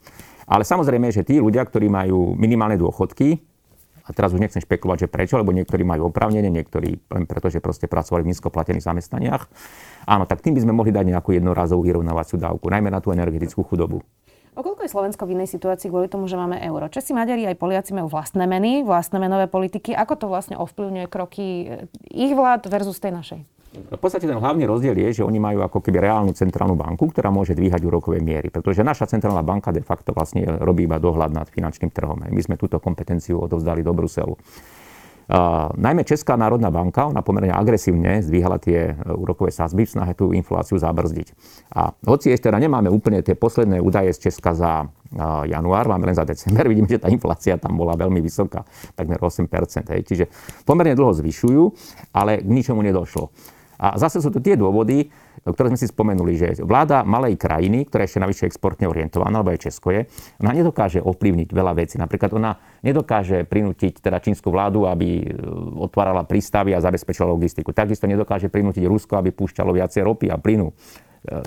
Ale 0.49 0.63
samozrejme, 0.65 1.11
že 1.13 1.25
tí 1.25 1.37
ľudia, 1.41 1.65
ktorí 1.65 1.89
majú 1.89 2.37
minimálne 2.37 2.77
dôchodky, 2.77 3.41
a 4.01 4.09
teraz 4.17 4.33
už 4.33 4.41
nechcem 4.41 4.59
špekulovať, 4.59 5.05
že 5.05 5.13
prečo, 5.13 5.37
lebo 5.37 5.53
niektorí 5.53 5.85
majú 5.85 6.09
oprávnenie, 6.09 6.49
niektorí 6.49 6.99
len 7.05 7.23
preto, 7.29 7.53
že 7.53 7.61
proste 7.61 7.85
pracovali 7.85 8.25
v 8.25 8.33
nízkoplatených 8.33 8.83
zamestnaniach. 8.83 9.45
Áno, 10.09 10.25
tak 10.25 10.41
tým 10.41 10.57
by 10.57 10.61
sme 10.65 10.73
mohli 10.73 10.89
dať 10.89 11.05
nejakú 11.05 11.37
jednorazovú 11.37 11.85
vyrovnávaciu 11.85 12.41
dávku, 12.41 12.65
najmä 12.67 12.89
na 12.89 12.97
tú 12.97 13.13
energetickú 13.13 13.61
chudobu. 13.61 14.01
Okoľko 14.51 14.83
je 14.83 14.91
Slovensko 14.91 15.23
v 15.23 15.39
inej 15.39 15.47
situácii 15.55 15.87
kvôli 15.87 16.11
tomu, 16.11 16.27
že 16.27 16.35
máme 16.35 16.59
euro? 16.59 16.91
Česi, 16.91 17.15
Maďari 17.15 17.47
aj 17.47 17.55
Poliaci 17.55 17.95
majú 17.95 18.11
vlastné 18.11 18.43
meny, 18.51 18.83
vlastné 18.83 19.15
menové 19.15 19.47
politiky. 19.47 19.95
Ako 19.95 20.19
to 20.19 20.27
vlastne 20.27 20.59
ovplyvňuje 20.59 21.07
kroky 21.07 21.71
ich 22.11 22.33
vlád 22.35 22.67
versus 22.67 22.99
tej 22.99 23.15
našej? 23.15 23.39
V 23.71 23.95
podstate 23.95 24.27
ten 24.27 24.35
hlavný 24.35 24.67
rozdiel 24.67 24.99
je, 24.99 25.23
že 25.23 25.23
oni 25.23 25.39
majú 25.39 25.63
ako 25.63 25.79
keby 25.79 26.03
reálnu 26.03 26.35
centrálnu 26.35 26.75
banku, 26.75 27.07
ktorá 27.07 27.31
môže 27.31 27.55
dvíhať 27.55 27.79
úrokové 27.87 28.19
miery, 28.19 28.51
pretože 28.51 28.83
naša 28.83 29.07
centrálna 29.07 29.39
banka 29.47 29.71
de 29.71 29.79
facto 29.79 30.11
vlastne 30.11 30.43
robí 30.59 30.83
iba 30.83 30.99
dohľad 30.99 31.31
nad 31.31 31.47
finančným 31.47 31.87
trhom. 31.87 32.19
My 32.19 32.41
sme 32.43 32.59
túto 32.59 32.83
kompetenciu 32.83 33.39
odovzdali 33.39 33.79
do 33.79 33.95
Bruselu. 33.95 34.35
Uh, 35.31 35.71
najmä 35.79 36.03
Česká 36.03 36.35
národná 36.35 36.67
banka, 36.67 37.07
ona 37.07 37.23
pomerne 37.23 37.55
agresívne 37.55 38.19
zdvíhala 38.19 38.59
tie 38.59 38.91
e, 38.91 38.93
úrokové 39.15 39.47
sázby 39.47 39.87
v 39.87 39.93
snahe 39.95 40.11
tú 40.11 40.35
infláciu 40.35 40.75
zabrzdiť. 40.75 41.31
A 41.71 41.95
hoci 42.03 42.35
ešte 42.35 42.51
teda 42.51 42.59
nemáme 42.59 42.91
úplne 42.91 43.23
tie 43.23 43.39
posledné 43.39 43.79
údaje 43.79 44.11
z 44.11 44.27
Česka 44.27 44.51
za 44.51 44.83
uh, 44.83 45.47
január, 45.47 45.87
máme 45.87 46.11
len 46.11 46.17
za 46.19 46.27
december, 46.27 46.67
vidíme, 46.75 46.91
že 46.91 46.99
tá 46.99 47.07
inflácia 47.07 47.55
tam 47.55 47.79
bola 47.79 47.95
veľmi 47.95 48.19
vysoká, 48.19 48.67
takmer 48.91 49.23
8%. 49.23 49.47
Hej. 49.95 50.01
Čiže 50.03 50.25
pomerne 50.67 50.99
dlho 50.99 51.15
zvyšujú, 51.15 51.63
ale 52.11 52.43
k 52.43 52.51
ničomu 52.51 52.83
nedošlo. 52.83 53.31
A 53.81 53.97
zase 53.97 54.21
sú 54.21 54.29
to 54.29 54.37
tie 54.37 54.53
dôvody, 54.53 55.09
ktoré 55.41 55.73
sme 55.73 55.79
si 55.81 55.89
spomenuli, 55.89 56.33
že 56.37 56.47
vláda 56.61 57.01
malej 57.01 57.33
krajiny, 57.33 57.89
ktorá 57.89 58.05
ešte 58.05 58.21
navyše 58.21 58.45
exportne 58.45 58.85
orientovaná, 58.85 59.41
alebo 59.41 59.49
aj 59.49 59.65
Česko 59.65 59.89
je, 59.89 60.05
ona 60.37 60.53
nedokáže 60.53 61.01
ovplyvniť 61.01 61.49
veľa 61.49 61.73
vecí. 61.73 61.97
Napríklad 61.97 62.29
ona 62.37 62.61
nedokáže 62.85 63.41
prinútiť 63.49 64.05
teda 64.05 64.21
čínsku 64.21 64.53
vládu, 64.53 64.85
aby 64.85 65.25
e, 65.25 65.33
otvárala 65.81 66.29
prístavy 66.29 66.77
a 66.77 66.83
zabezpečila 66.83 67.25
logistiku. 67.33 67.73
Takisto 67.73 68.05
nedokáže 68.05 68.53
prinútiť 68.53 68.85
Rusko, 68.85 69.17
aby 69.17 69.33
púšťalo 69.33 69.73
viacej 69.73 70.05
ropy 70.05 70.29
a 70.29 70.37
plynu 70.37 70.69
e, 70.69 70.73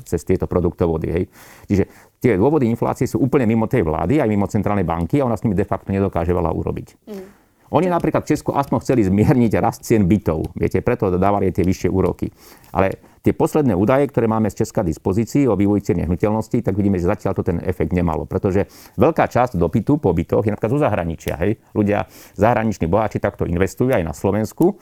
cez 0.02 0.26
tieto 0.26 0.50
produktovody. 0.50 1.06
Hej. 1.14 1.24
Čiže 1.70 1.84
tie 2.18 2.34
dôvody 2.34 2.66
inflácie 2.66 3.06
sú 3.06 3.22
úplne 3.22 3.46
mimo 3.46 3.70
tej 3.70 3.86
vlády, 3.86 4.18
aj 4.18 4.26
mimo 4.26 4.50
centrálnej 4.50 4.82
banky 4.82 5.22
a 5.22 5.30
ona 5.30 5.38
s 5.38 5.46
nimi 5.46 5.54
de 5.54 5.62
facto 5.62 5.94
nedokáže 5.94 6.34
veľa 6.34 6.50
urobiť. 6.50 6.88
Mm. 7.06 7.26
Oni 7.74 7.90
napríklad 7.90 8.22
v 8.22 8.30
Česku 8.30 8.54
aspoň 8.54 8.78
chceli 8.86 9.02
zmierniť 9.02 9.58
rast 9.58 9.82
cien 9.82 10.06
bytov. 10.06 10.54
Viete, 10.54 10.78
preto 10.78 11.10
dávali 11.18 11.50
tie 11.50 11.66
vyššie 11.66 11.90
úroky. 11.90 12.30
Ale 12.70 13.02
tie 13.26 13.34
posledné 13.34 13.74
údaje, 13.74 14.06
ktoré 14.06 14.30
máme 14.30 14.46
z 14.46 14.62
Česka 14.62 14.86
dispozícii 14.86 15.50
o 15.50 15.58
vývoji 15.58 15.90
cien 15.90 15.98
nehnuteľností, 16.06 16.62
tak 16.62 16.78
vidíme, 16.78 17.02
že 17.02 17.10
zatiaľ 17.10 17.34
to 17.34 17.42
ten 17.42 17.58
efekt 17.66 17.90
nemalo. 17.90 18.30
Pretože 18.30 18.70
veľká 18.94 19.26
časť 19.26 19.58
dopytu 19.58 19.98
po 19.98 20.14
bytoch 20.14 20.46
je 20.46 20.54
napríklad 20.54 20.70
zo 20.70 20.80
zahraničia. 20.86 21.34
Hej? 21.42 21.58
Ľudia, 21.74 22.06
zahraniční 22.38 22.86
boháči 22.86 23.18
takto 23.18 23.42
investujú 23.42 23.90
aj 23.90 24.06
na 24.06 24.14
Slovensku 24.14 24.78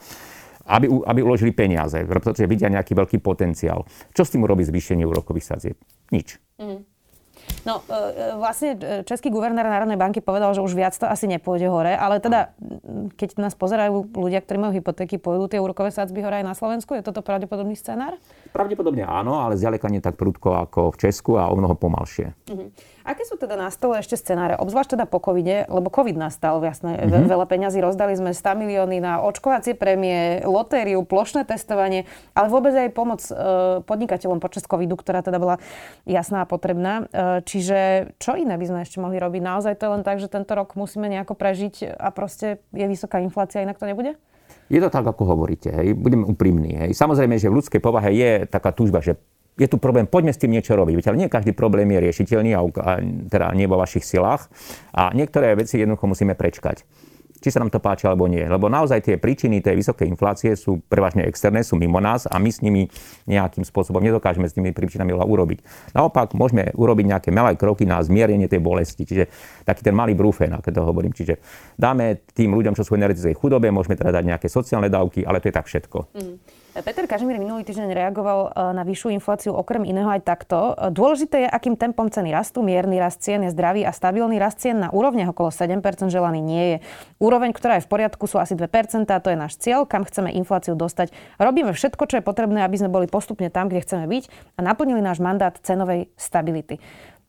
aby, 0.63 0.87
aby 0.87 1.19
uložili 1.19 1.51
peniaze, 1.51 1.99
pretože 2.07 2.47
vidia 2.47 2.71
nejaký 2.71 2.95
veľký 2.95 3.19
potenciál. 3.19 3.83
Čo 4.15 4.23
s 4.23 4.31
tým 4.31 4.47
urobí 4.47 4.63
zvýšenie 4.63 5.03
úrokových 5.03 5.43
sadzieb? 5.43 5.75
Nič. 6.07 6.39
Mm. 6.55 6.87
No, 7.63 7.79
e, 7.87 7.95
e, 7.95 8.35
vlastne 8.35 8.75
e, 8.75 9.07
český 9.07 9.31
guvernér 9.31 9.63
Národnej 9.63 9.95
banky 9.95 10.19
povedal, 10.19 10.51
že 10.51 10.59
už 10.59 10.75
viac 10.75 10.91
to 10.95 11.07
asi 11.07 11.31
nepôjde 11.31 11.71
hore, 11.71 11.95
ale 11.95 12.19
teda, 12.19 12.51
keď 13.15 13.39
nás 13.39 13.55
pozerajú 13.55 14.11
ľudia, 14.11 14.43
ktorí 14.43 14.57
majú 14.59 14.73
hypotéky, 14.75 15.15
pôjdu 15.15 15.47
tie 15.47 15.63
úrokové 15.63 15.91
sadzby 15.91 16.19
hore 16.19 16.43
aj 16.43 16.45
na 16.45 16.55
Slovensku? 16.55 16.91
Je 16.91 17.03
toto 17.07 17.23
pravdepodobný 17.23 17.79
scenár? 17.79 18.19
Pravdepodobne 18.53 19.01
áno, 19.09 19.41
ale 19.41 19.57
zďaleka 19.57 19.89
nie 19.89 19.97
tak 19.97 20.13
prudko 20.13 20.53
ako 20.53 20.93
v 20.93 20.97
Česku 21.09 21.41
a 21.41 21.49
o 21.49 21.57
mnoho 21.57 21.73
pomalšie. 21.73 22.37
Uh-huh. 22.47 22.69
Aké 23.03 23.27
sú 23.27 23.35
teda 23.35 23.59
na 23.59 23.67
stole 23.67 23.99
ešte 23.99 24.15
scenáre, 24.15 24.55
obzvlášť 24.55 24.95
teda 24.95 25.05
po 25.09 25.19
covide, 25.19 25.67
lebo 25.67 25.91
covid 25.91 26.15
nastal, 26.15 26.63
jasné, 26.63 27.03
mm-hmm. 27.03 27.27
veľa 27.27 27.45
peňazí, 27.51 27.83
rozdali 27.83 28.15
sme 28.15 28.31
100 28.31 28.61
milióny 28.63 29.03
na 29.03 29.19
očkovacie 29.19 29.75
prémie, 29.75 30.39
lotériu, 30.47 31.03
plošné 31.03 31.43
testovanie, 31.43 32.07
ale 32.31 32.47
vôbec 32.47 32.71
aj 32.71 32.95
pomoc 32.95 33.19
e, 33.27 33.33
podnikateľom 33.83 34.39
počas 34.39 34.63
covidu, 34.63 34.95
ktorá 34.95 35.19
teda 35.19 35.35
bola 35.35 35.59
jasná 36.07 36.45
a 36.45 36.47
potrebná. 36.47 37.11
E, 37.11 37.43
čiže 37.43 38.13
čo 38.23 38.39
iné 38.39 38.55
by 38.55 38.65
sme 38.71 38.79
ešte 38.87 39.03
mohli 39.03 39.19
robiť? 39.19 39.41
Naozaj 39.43 39.83
to 39.83 39.83
je 39.83 39.93
len 39.99 40.03
tak, 40.07 40.23
že 40.23 40.31
tento 40.31 40.55
rok 40.55 40.79
musíme 40.79 41.11
nejako 41.11 41.35
prežiť 41.35 41.99
a 41.99 42.07
proste 42.15 42.63
je 42.71 42.87
vysoká 42.87 43.19
inflácia, 43.19 43.67
inak 43.67 43.83
to 43.83 43.89
nebude? 43.89 44.15
Je 44.71 44.79
to 44.79 44.89
tak, 44.91 45.03
ako 45.03 45.23
hovoríte. 45.35 45.71
Hej. 45.71 45.95
Budem 45.95 46.23
úprimný. 46.27 46.75
Hej. 46.87 46.91
Samozrejme, 46.95 47.35
že 47.39 47.51
v 47.51 47.59
ľudskej 47.59 47.81
povahe 47.83 48.11
je 48.15 48.31
taká 48.47 48.71
túžba, 48.71 49.03
že 49.03 49.19
je 49.53 49.69
tu 49.69 49.77
problém, 49.77 50.09
poďme 50.09 50.33
s 50.33 50.41
tým 50.41 50.49
niečo 50.49 50.73
robiť. 50.73 51.05
Ale 51.05 51.19
nie 51.19 51.29
každý 51.29 51.53
problém 51.53 51.85
je 51.93 51.99
riešiteľný, 52.09 52.57
a, 52.57 52.61
a 52.65 52.91
teda 53.29 53.53
nie 53.53 53.69
vo 53.69 53.77
vašich 53.77 54.01
silách. 54.01 54.49
A 54.97 55.13
niektoré 55.13 55.53
veci 55.53 55.77
jednoducho 55.77 56.09
musíme 56.09 56.33
prečkať 56.33 56.81
či 57.43 57.51
sa 57.51 57.59
nám 57.59 57.67
to 57.67 57.83
páči 57.83 58.07
alebo 58.07 58.31
nie. 58.31 58.47
Lebo 58.47 58.71
naozaj 58.71 59.03
tie 59.03 59.19
príčiny 59.19 59.59
tej 59.59 59.75
vysokej 59.75 60.07
inflácie 60.07 60.55
sú 60.55 60.79
prevažne 60.87 61.27
externé, 61.27 61.59
sú 61.67 61.75
mimo 61.75 61.99
nás 61.99 62.23
a 62.23 62.39
my 62.39 62.47
s 62.47 62.63
nimi 62.63 62.87
nejakým 63.27 63.67
spôsobom 63.67 63.99
nedokážeme 63.99 64.47
s 64.47 64.55
tými 64.55 64.71
príčinami 64.71 65.11
veľa 65.11 65.27
urobiť. 65.27 65.59
Naopak 65.91 66.31
môžeme 66.39 66.71
urobiť 66.71 67.05
nejaké 67.11 67.29
malé 67.35 67.59
kroky 67.59 67.83
na 67.83 67.99
zmiernenie 67.99 68.47
tej 68.47 68.63
bolesti. 68.63 69.03
Čiže 69.03 69.27
taký 69.67 69.83
ten 69.83 69.91
malý 69.91 70.15
brúfen, 70.15 70.55
ako 70.55 70.71
to 70.71 70.81
hovorím. 70.87 71.11
Čiže 71.11 71.43
dáme 71.75 72.23
tým 72.31 72.55
ľuďom, 72.55 72.79
čo 72.79 72.87
sú 72.87 72.95
v 72.95 73.03
energetickej 73.03 73.35
chudobe, 73.35 73.67
môžeme 73.67 73.99
teda 73.99 74.15
dať 74.15 74.23
nejaké 74.23 74.47
sociálne 74.47 74.87
dávky, 74.87 75.27
ale 75.27 75.43
to 75.43 75.51
je 75.51 75.55
tak 75.59 75.67
všetko. 75.67 76.15
Mm. 76.15 76.63
Peter 76.73 77.05
Kažimír 77.05 77.37
minulý 77.37 77.61
týždeň 77.69 77.93
reagoval 77.93 78.49
e, 78.49 78.73
na 78.73 78.81
vyššiu 78.81 79.13
infláciu 79.13 79.53
okrem 79.53 79.85
iného 79.85 80.09
aj 80.09 80.25
takto. 80.25 80.73
Dôležité 80.89 81.45
je, 81.45 81.49
akým 81.53 81.77
tempom 81.77 82.09
ceny 82.09 82.33
rastú. 82.33 82.65
Mierny 82.65 82.97
rast 82.97 83.21
cien 83.21 83.45
je 83.45 83.53
zdravý 83.53 83.85
a 83.85 83.93
stabilný 83.93 84.41
rast 84.41 84.57
cien 84.57 84.81
na 84.81 84.89
úrovne 84.89 85.21
okolo 85.29 85.53
7% 85.53 85.85
želaný 86.09 86.41
nie 86.41 86.65
je. 86.65 86.77
Úroveň, 87.33 87.49
ktorá 87.49 87.81
je 87.81 87.89
v 87.89 87.97
poriadku, 87.97 88.29
sú 88.29 88.37
asi 88.37 88.53
2%, 88.53 89.09
to 89.09 89.33
je 89.33 89.33
náš 89.33 89.57
cieľ, 89.57 89.89
kam 89.89 90.05
chceme 90.05 90.29
infláciu 90.37 90.77
dostať. 90.77 91.09
Robíme 91.41 91.73
všetko, 91.73 92.05
čo 92.05 92.21
je 92.21 92.23
potrebné, 92.23 92.61
aby 92.61 92.77
sme 92.77 92.93
boli 92.93 93.09
postupne 93.09 93.49
tam, 93.49 93.73
kde 93.73 93.81
chceme 93.81 94.05
byť 94.05 94.29
a 94.53 94.59
naplnili 94.61 95.01
náš 95.01 95.17
mandát 95.17 95.57
cenovej 95.65 96.13
stability. 96.13 96.77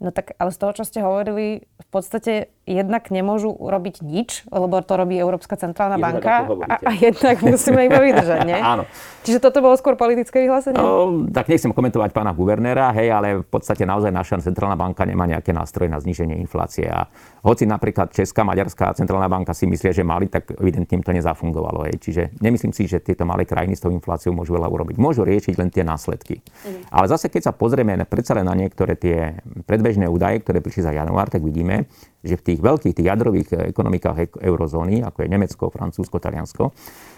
No 0.04 0.12
tak, 0.12 0.36
ale 0.36 0.52
z 0.52 0.60
toho, 0.60 0.76
čo 0.76 0.84
ste 0.84 1.00
hovorili, 1.00 1.64
v 1.64 1.88
podstate 1.88 2.52
jednak 2.68 3.08
nemôžu 3.08 3.56
robiť 3.56 4.04
nič, 4.04 4.44
lebo 4.52 4.76
to 4.84 4.92
robí 4.92 5.16
Európska 5.16 5.56
centrálna 5.56 5.96
jednak 5.96 6.20
banka 6.20 6.34
a, 6.68 6.74
a 6.84 6.90
jednak 6.92 7.40
musíme 7.40 7.88
iba 7.88 8.04
vydržať, 8.04 8.44
nie? 8.44 8.60
Áno. 8.76 8.84
Čiže 9.24 9.40
toto 9.40 9.64
bolo 9.64 9.72
skôr 9.80 9.96
politické 9.96 10.44
vyhlásenie? 10.44 10.76
No, 10.76 11.24
tak 11.32 11.48
nechcem 11.48 11.72
komentovať 11.72 12.12
pána 12.12 12.36
guvernéra, 12.36 12.92
hej, 12.92 13.08
ale 13.08 13.40
v 13.40 13.48
podstate 13.48 13.88
naozaj 13.88 14.12
naša 14.12 14.44
centrálna 14.44 14.76
banka 14.76 15.08
nemá 15.08 15.24
nejaké 15.24 15.56
nástroje 15.56 15.88
na 15.88 15.96
zníženie 15.96 16.36
inflácie. 16.44 16.84
A 16.84 17.08
hoci 17.40 17.64
napríklad 17.64 18.12
Česká, 18.12 18.44
Maďarská 18.44 18.92
centrálna 18.92 19.32
banka 19.32 19.56
si 19.56 19.64
myslia, 19.64 19.96
že 19.96 20.04
mali, 20.04 20.28
tak 20.28 20.52
evidentne 20.60 21.00
im 21.00 21.04
to 21.04 21.16
nezafungovalo. 21.16 21.88
Hej. 21.88 22.04
Čiže 22.04 22.22
nemyslím 22.44 22.76
si, 22.76 22.84
že 22.84 23.00
tieto 23.00 23.24
malé 23.24 23.48
krajiny 23.48 23.72
s 23.72 23.80
tou 23.80 23.88
infláciou 23.88 24.36
môžu 24.36 24.60
veľa 24.60 24.68
urobiť. 24.68 25.00
Môžu 25.00 25.24
riešiť 25.24 25.56
len 25.56 25.72
tie 25.72 25.88
následky. 25.88 26.44
Mhm. 26.44 26.92
Ale 26.92 27.08
zase, 27.08 27.32
keď 27.32 27.48
sa 27.48 27.52
pozrieme 27.56 27.96
predsa 28.04 28.36
len 28.36 28.44
na 28.44 28.52
niektoré 28.52 28.92
tie 28.92 29.40
predbežné 29.64 30.04
údaje, 30.04 30.44
ktoré 30.44 30.60
prišli 30.60 30.84
za 30.84 30.92
január, 30.92 31.32
tak 31.32 31.40
vidíme, 31.40 31.88
že 32.20 32.36
v 32.36 32.44
tých 32.52 32.60
veľkých 32.60 32.92
tých 32.92 33.08
jadrových 33.08 33.48
ekonomikách 33.72 34.18
e- 34.20 34.36
eurozóny, 34.48 35.00
ako 35.00 35.24
je 35.24 35.28
Nemecko, 35.28 35.72
Francúzsko, 35.72 36.20
Taliansko, 36.20 36.72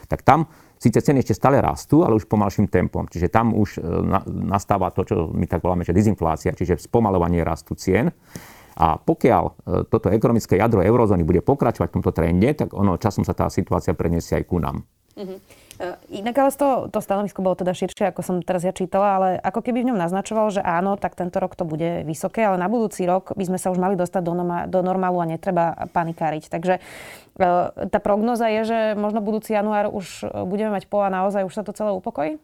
tak 0.07 0.23
tam 0.23 0.47
síce 0.77 0.99
ceny 1.01 1.25
ešte 1.25 1.35
stále 1.37 1.61
rastú, 1.61 2.05
ale 2.05 2.17
už 2.17 2.29
pomalším 2.29 2.69
tempom. 2.69 3.09
Čiže 3.09 3.33
tam 3.33 3.57
už 3.57 3.81
eh, 3.81 3.85
nastáva 4.29 4.93
to, 4.93 5.03
čo 5.05 5.17
my 5.33 5.45
tak 5.49 5.65
voláme, 5.65 5.83
že 5.83 5.97
dezinflácia, 5.97 6.55
čiže 6.55 6.81
spomalovanie 6.81 7.43
rastu 7.43 7.75
cien. 7.77 8.13
A 8.77 9.01
pokiaľ 9.01 9.45
eh, 9.45 9.55
toto 9.89 10.13
ekonomické 10.13 10.61
jadro 10.61 10.85
eurozóny 10.85 11.25
bude 11.25 11.41
pokračovať 11.41 11.89
v 11.91 11.95
tomto 12.01 12.13
trende, 12.13 12.51
tak 12.53 12.77
ono 12.77 13.01
časom 13.01 13.25
sa 13.25 13.33
tá 13.33 13.49
situácia 13.49 13.97
preniesie 13.97 14.41
aj 14.41 14.45
ku 14.45 14.61
nám. 14.61 14.85
Mm-hmm. 15.17 15.66
E, 15.77 15.97
inak 16.09 16.37
ale 16.39 16.51
to, 16.57 16.89
to 16.89 16.99
stanovisko 17.05 17.45
bolo 17.45 17.57
teda 17.57 17.77
širšie, 17.77 18.09
ako 18.09 18.21
som 18.25 18.37
teraz 18.41 18.65
ja 18.65 18.73
čítala, 18.73 19.21
ale 19.21 19.29
ako 19.45 19.61
keby 19.61 19.85
v 19.85 19.89
ňom 19.93 20.01
naznačoval, 20.01 20.49
že 20.49 20.65
áno, 20.65 20.97
tak 20.97 21.13
tento 21.13 21.37
rok 21.37 21.53
to 21.53 21.69
bude 21.69 22.05
vysoké, 22.09 22.49
ale 22.49 22.57
na 22.57 22.69
budúci 22.69 23.05
rok 23.05 23.37
by 23.37 23.45
sme 23.45 23.59
sa 23.61 23.69
už 23.69 23.79
mali 23.81 23.95
dostať 23.95 24.23
do, 24.25 24.33
noma, 24.33 24.65
do 24.65 24.81
normálu 24.81 25.21
a 25.21 25.29
netreba 25.29 25.89
panikáriť. 25.93 26.49
Takže 26.49 26.75
e, 26.77 26.81
tá 27.93 27.99
prognoza 28.01 28.49
je, 28.49 28.63
že 28.65 28.79
možno 28.97 29.21
budúci 29.21 29.53
január 29.53 29.93
už 29.93 30.25
budeme 30.49 30.73
mať 30.73 30.89
po 30.89 31.05
a 31.05 31.13
naozaj 31.13 31.45
už 31.45 31.53
sa 31.53 31.63
to 31.63 31.77
celé 31.77 31.93
upokojí? 31.93 32.41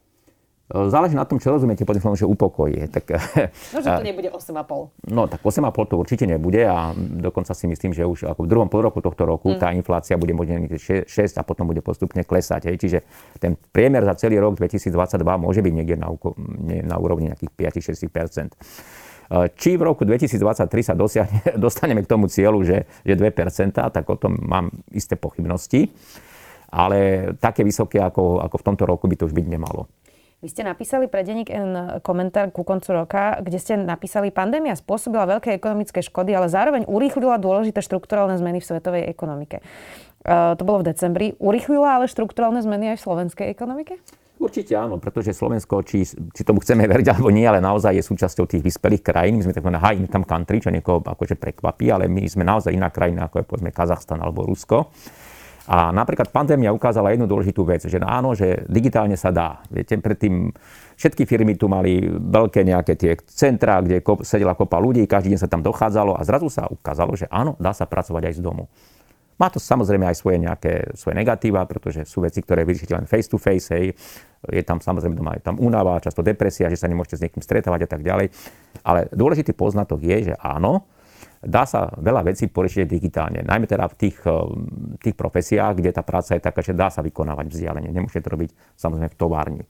Záleží 0.71 1.13
na 1.19 1.29
tom, 1.29 1.37
čo 1.37 1.53
rozumiete 1.53 1.85
pod 1.85 2.01
slovom, 2.01 2.17
že 2.17 2.25
upokojí. 2.25 2.89
Tak, 2.89 3.05
no, 3.75 3.79
že 3.83 3.89
to 3.93 4.05
nebude 4.07 4.33
8,5. 4.33 5.13
No, 5.13 5.29
tak 5.29 5.45
8,5 5.45 5.69
to 5.91 5.95
určite 6.01 6.25
nebude 6.25 6.65
a 6.65 6.97
dokonca 6.97 7.53
si 7.53 7.69
myslím, 7.69 7.93
že 7.93 8.09
už 8.09 8.31
ako 8.33 8.47
v 8.47 8.49
druhom 8.49 8.69
polroku 8.73 9.05
tohto 9.05 9.29
roku 9.29 9.53
mm. 9.53 9.61
tá 9.61 9.69
inflácia 9.77 10.17
bude 10.17 10.33
možno 10.33 10.65
6 10.73 11.09
a 11.13 11.43
potom 11.45 11.69
bude 11.69 11.85
postupne 11.85 12.25
klesať. 12.25 12.73
Hej. 12.73 12.77
Čiže 12.79 12.99
ten 13.37 13.59
priemer 13.59 14.07
za 14.09 14.17
celý 14.17 14.41
rok 14.41 14.57
2022 14.57 14.97
môže 15.37 15.61
byť 15.61 15.73
niekde 15.77 15.97
na, 16.01 16.09
na 16.89 16.97
úrovni 16.97 17.29
nejakých 17.29 17.53
5-6 17.93 18.09
či 19.57 19.81
v 19.81 19.83
roku 19.83 20.05
2023 20.05 20.69
sa 20.85 20.93
dosiahne, 20.93 21.41
dostaneme 21.65 22.05
k 22.05 22.09
tomu 22.11 22.29
cieľu, 22.29 22.61
že, 22.65 22.85
že 23.01 23.17
2%, 23.17 23.73
tak 23.73 24.05
o 24.05 24.17
tom 24.21 24.37
mám 24.45 24.69
isté 24.93 25.17
pochybnosti. 25.17 25.89
Ale 26.73 27.33
také 27.37 27.65
vysoké 27.69 28.01
ako, 28.01 28.41
ako 28.41 28.57
v 28.57 28.65
tomto 28.65 28.85
roku 28.89 29.05
by 29.05 29.17
to 29.21 29.29
už 29.29 29.37
byť 29.37 29.45
nemalo. 29.45 29.93
Vy 30.43 30.51
ste 30.51 30.67
napísali 30.67 31.07
pre 31.07 31.23
denník 31.23 31.55
N 31.55 32.03
komentár 32.03 32.51
ku 32.51 32.67
koncu 32.67 32.91
roka, 32.91 33.39
kde 33.39 33.63
ste 33.63 33.79
napísali, 33.79 34.35
pandémia 34.35 34.75
spôsobila 34.75 35.23
veľké 35.39 35.55
ekonomické 35.55 36.03
škody, 36.03 36.35
ale 36.35 36.51
zároveň 36.51 36.83
urýchlila 36.91 37.39
dôležité 37.39 37.79
štrukturálne 37.79 38.35
zmeny 38.35 38.59
v 38.59 38.67
svetovej 38.67 39.07
ekonomike. 39.07 39.63
Uh, 40.27 40.59
to 40.59 40.67
bolo 40.67 40.83
v 40.83 40.91
decembri. 40.91 41.39
Urýchlila 41.39 41.95
ale 41.95 42.11
štrukturálne 42.11 42.59
zmeny 42.59 42.91
aj 42.91 42.99
v 42.99 43.05
slovenskej 43.07 43.47
ekonomike? 43.55 44.03
Určite 44.43 44.75
áno, 44.75 44.99
pretože 44.99 45.31
Slovensko, 45.31 45.87
či, 45.87 46.03
či 46.11 46.43
tomu 46.43 46.59
chceme 46.59 46.91
veriť 46.91 47.15
alebo 47.15 47.31
nie, 47.31 47.47
ale 47.47 47.63
naozaj 47.63 47.95
je 47.95 48.03
súčasťou 48.03 48.51
tých 48.51 48.67
vyspelých 48.67 49.07
krajín. 49.07 49.39
My 49.39 49.47
sme 49.47 49.55
takové 49.55 49.79
high 49.79 50.03
income 50.03 50.27
country, 50.27 50.59
čo 50.59 50.75
niekoho 50.75 50.99
akože 51.07 51.39
prekvapí, 51.39 51.87
ale 51.95 52.11
my 52.11 52.27
sme 52.27 52.43
naozaj 52.43 52.75
iná 52.75 52.91
krajina, 52.91 53.31
ako 53.31 53.39
je 53.39 53.47
povedzme 53.47 53.71
Kazachstan 53.71 54.19
alebo 54.19 54.43
Rusko. 54.43 54.91
A 55.71 55.95
napríklad 55.95 56.35
pandémia 56.35 56.75
ukázala 56.75 57.15
jednu 57.15 57.31
dôležitú 57.31 57.63
vec, 57.63 57.87
že 57.87 58.03
áno, 58.03 58.35
že 58.35 58.67
digitálne 58.67 59.15
sa 59.15 59.31
dá. 59.31 59.63
Viete, 59.71 59.95
predtým 59.95 60.51
všetky 60.99 61.23
firmy 61.23 61.55
tu 61.55 61.71
mali 61.71 62.03
veľké 62.11 62.67
nejaké 62.67 62.99
tie 62.99 63.15
centrá, 63.31 63.79
kde 63.79 64.03
sedela 64.27 64.59
kopa 64.59 64.83
ľudí, 64.83 65.07
každý 65.07 65.31
deň 65.35 65.41
sa 65.47 65.47
tam 65.47 65.63
dochádzalo 65.63 66.19
a 66.19 66.23
zrazu 66.27 66.51
sa 66.51 66.67
ukázalo, 66.67 67.15
že 67.15 67.31
áno, 67.31 67.55
dá 67.63 67.71
sa 67.71 67.87
pracovať 67.87 68.35
aj 68.35 68.35
z 68.39 68.41
domu. 68.43 68.67
Má 69.39 69.49
to 69.49 69.63
samozrejme 69.63 70.07
aj 70.07 70.17
svoje 70.19 70.39
nejaké 70.43 70.95
svoje 70.99 71.15
negatíva, 71.19 71.67
pretože 71.67 72.07
sú 72.07 72.23
veci, 72.23 72.43
ktoré 72.43 72.67
vyriešite 72.67 72.95
len 72.95 73.07
face 73.07 73.27
to 73.31 73.39
face, 73.39 73.75
hej. 73.75 73.95
Je 74.51 74.63
tam 74.67 74.83
samozrejme 74.83 75.15
doma 75.15 75.39
je 75.39 75.47
tam 75.47 75.59
únava, 75.63 76.03
často 76.03 76.27
depresia, 76.27 76.67
že 76.71 76.79
sa 76.79 76.91
nemôžete 76.91 77.19
s 77.19 77.23
niekým 77.27 77.43
stretávať 77.43 77.87
a 77.87 77.89
tak 77.91 78.03
ďalej. 78.03 78.35
Ale 78.83 79.07
dôležitý 79.15 79.55
poznatok 79.55 80.03
je, 80.03 80.31
že 80.31 80.35
áno, 80.43 80.91
dá 81.43 81.67
sa 81.67 81.91
veľa 81.99 82.23
vecí 82.23 82.47
poriešiť 82.47 82.87
digitálne. 82.87 83.43
Najmä 83.43 83.67
teda 83.67 83.91
v 83.91 83.95
tých, 83.99 84.19
eh, 84.23 84.33
tých 85.03 85.17
profesiách, 85.19 85.75
kde 85.83 85.91
tá 85.91 86.07
práca 86.07 86.39
je 86.39 86.43
taká, 86.43 86.63
že 86.63 86.73
dá 86.73 86.89
sa 86.89 87.03
vykonávať 87.03 87.51
vzdialenie. 87.51 87.91
Nemôžete 87.91 88.23
to 88.23 88.31
robiť 88.39 88.51
samozrejme 88.79 89.11
v 89.11 89.19
továrni. 89.19 89.63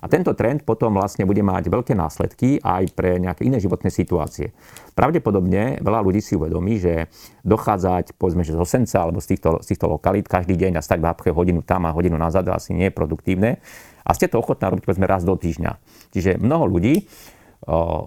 A 0.00 0.08
tento 0.08 0.32
trend 0.32 0.64
potom 0.64 0.96
vlastne 0.96 1.28
bude 1.28 1.44
mať 1.44 1.68
veľké 1.68 1.92
následky 1.92 2.58
aj 2.64 2.96
pre 2.96 3.20
nejaké 3.20 3.44
iné 3.44 3.60
životné 3.60 3.92
situácie. 3.92 4.56
Pravdepodobne 4.96 5.78
veľa 5.84 6.00
ľudí 6.00 6.24
si 6.24 6.34
uvedomí, 6.34 6.80
že 6.80 7.12
dochádzať 7.44 8.16
povedzme, 8.16 8.42
že 8.42 8.56
z 8.56 8.60
Osenca 8.60 9.04
alebo 9.04 9.20
z 9.20 9.36
týchto, 9.36 9.60
z 9.60 9.76
týchto 9.76 9.86
lokalít 9.92 10.26
každý 10.26 10.56
deň 10.56 10.80
a 10.80 10.82
stať 10.84 11.04
v 11.04 11.36
hodinu 11.36 11.60
tam 11.60 11.84
a 11.84 11.92
hodinu 11.92 12.16
nazad 12.16 12.48
asi 12.48 12.72
nie 12.72 12.88
je 12.88 12.94
produktívne. 12.96 13.60
A 14.04 14.16
ste 14.16 14.26
to 14.26 14.40
ochotná 14.40 14.72
robiť 14.72 14.88
povedzme 14.88 15.06
raz 15.06 15.22
do 15.22 15.36
týždňa. 15.36 15.76
Čiže 16.10 16.40
mnoho 16.40 16.66
ľudí 16.66 17.06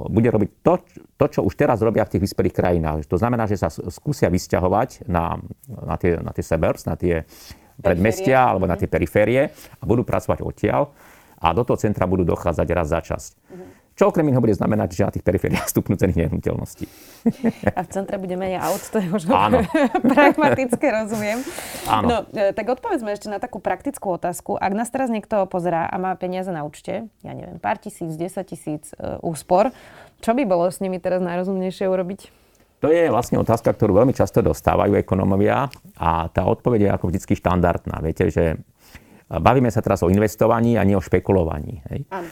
bude 0.10 0.30
robiť 0.34 0.50
to, 0.66 0.74
to, 1.14 1.26
čo 1.30 1.40
už 1.46 1.54
teraz 1.54 1.78
robia 1.86 2.02
v 2.10 2.18
tých 2.18 2.24
vyspelých 2.26 2.58
krajinách. 2.58 3.06
To 3.06 3.22
znamená, 3.22 3.46
že 3.46 3.62
sa 3.62 3.70
skúsia 3.70 4.26
vysťahovať 4.34 5.06
na, 5.06 5.38
na, 5.70 5.96
tie, 6.02 6.18
na 6.18 6.34
tie 6.34 6.42
suburbs, 6.42 6.90
na 6.90 6.98
tie 6.98 7.22
predmestia 7.78 8.50
alebo 8.50 8.66
na 8.66 8.78
tie 8.78 8.90
periférie 8.90 9.54
a 9.54 9.84
budú 9.86 10.02
pracovať 10.02 10.42
odtiaľ 10.42 10.90
a 11.38 11.54
do 11.54 11.62
toho 11.68 11.78
centra 11.78 12.10
budú 12.10 12.26
dochádzať 12.26 12.68
raz 12.74 12.88
za 12.90 13.02
čas. 13.04 13.24
Mm-hmm. 13.36 13.83
Čo 13.94 14.10
okrem 14.10 14.26
iného 14.26 14.42
bude 14.42 14.58
znamenať, 14.58 14.90
že 14.98 15.06
na 15.06 15.14
tých 15.14 15.22
perifériách 15.22 15.70
stupnú 15.70 15.94
ceny 15.94 16.18
nehnuteľností. 16.26 16.90
A 17.78 17.86
v 17.86 17.90
centre 17.94 18.18
bude 18.18 18.34
menej 18.34 18.58
aut, 18.58 18.82
to 18.90 18.98
je 18.98 19.06
možno 19.06 19.38
Áno. 19.38 19.62
pragmatické, 20.18 20.90
rozumiem. 20.90 21.46
Áno. 21.86 22.06
No, 22.10 22.18
e, 22.34 22.58
tak 22.58 22.74
odpovedzme 22.74 23.14
ešte 23.14 23.30
na 23.30 23.38
takú 23.38 23.62
praktickú 23.62 24.18
otázku. 24.18 24.58
Ak 24.58 24.74
nás 24.74 24.90
teraz 24.90 25.14
niekto 25.14 25.46
pozerá 25.46 25.86
a 25.86 26.02
má 26.02 26.18
peniaze 26.18 26.50
na 26.50 26.66
účte, 26.66 27.06
ja 27.22 27.34
neviem, 27.38 27.62
pár 27.62 27.78
tisíc, 27.78 28.18
10 28.18 28.42
tisíc 28.50 28.98
uh, 28.98 29.22
úspor, 29.22 29.70
čo 30.26 30.34
by 30.34 30.42
bolo 30.50 30.66
s 30.66 30.82
nimi 30.82 30.98
teraz 30.98 31.22
najrozumnejšie 31.22 31.86
urobiť? 31.86 32.44
To 32.82 32.92
je 32.92 33.08
vlastne 33.14 33.40
otázka, 33.40 33.72
ktorú 33.72 33.96
veľmi 34.04 34.12
často 34.12 34.44
dostávajú 34.44 35.00
ekonomovia 35.00 35.72
a 35.96 36.28
tá 36.28 36.44
odpoveď 36.44 36.80
je 36.84 36.90
ako 36.92 37.06
vždy 37.14 37.36
štandardná. 37.40 37.96
Viete, 38.04 38.28
že 38.28 38.60
bavíme 39.32 39.72
sa 39.72 39.80
teraz 39.80 40.04
o 40.04 40.12
investovaní 40.12 40.76
a 40.76 40.84
nie 40.84 40.98
o 40.98 41.04
špekulovaní. 41.04 41.80
Hej? 41.94 42.00
Áno. 42.12 42.28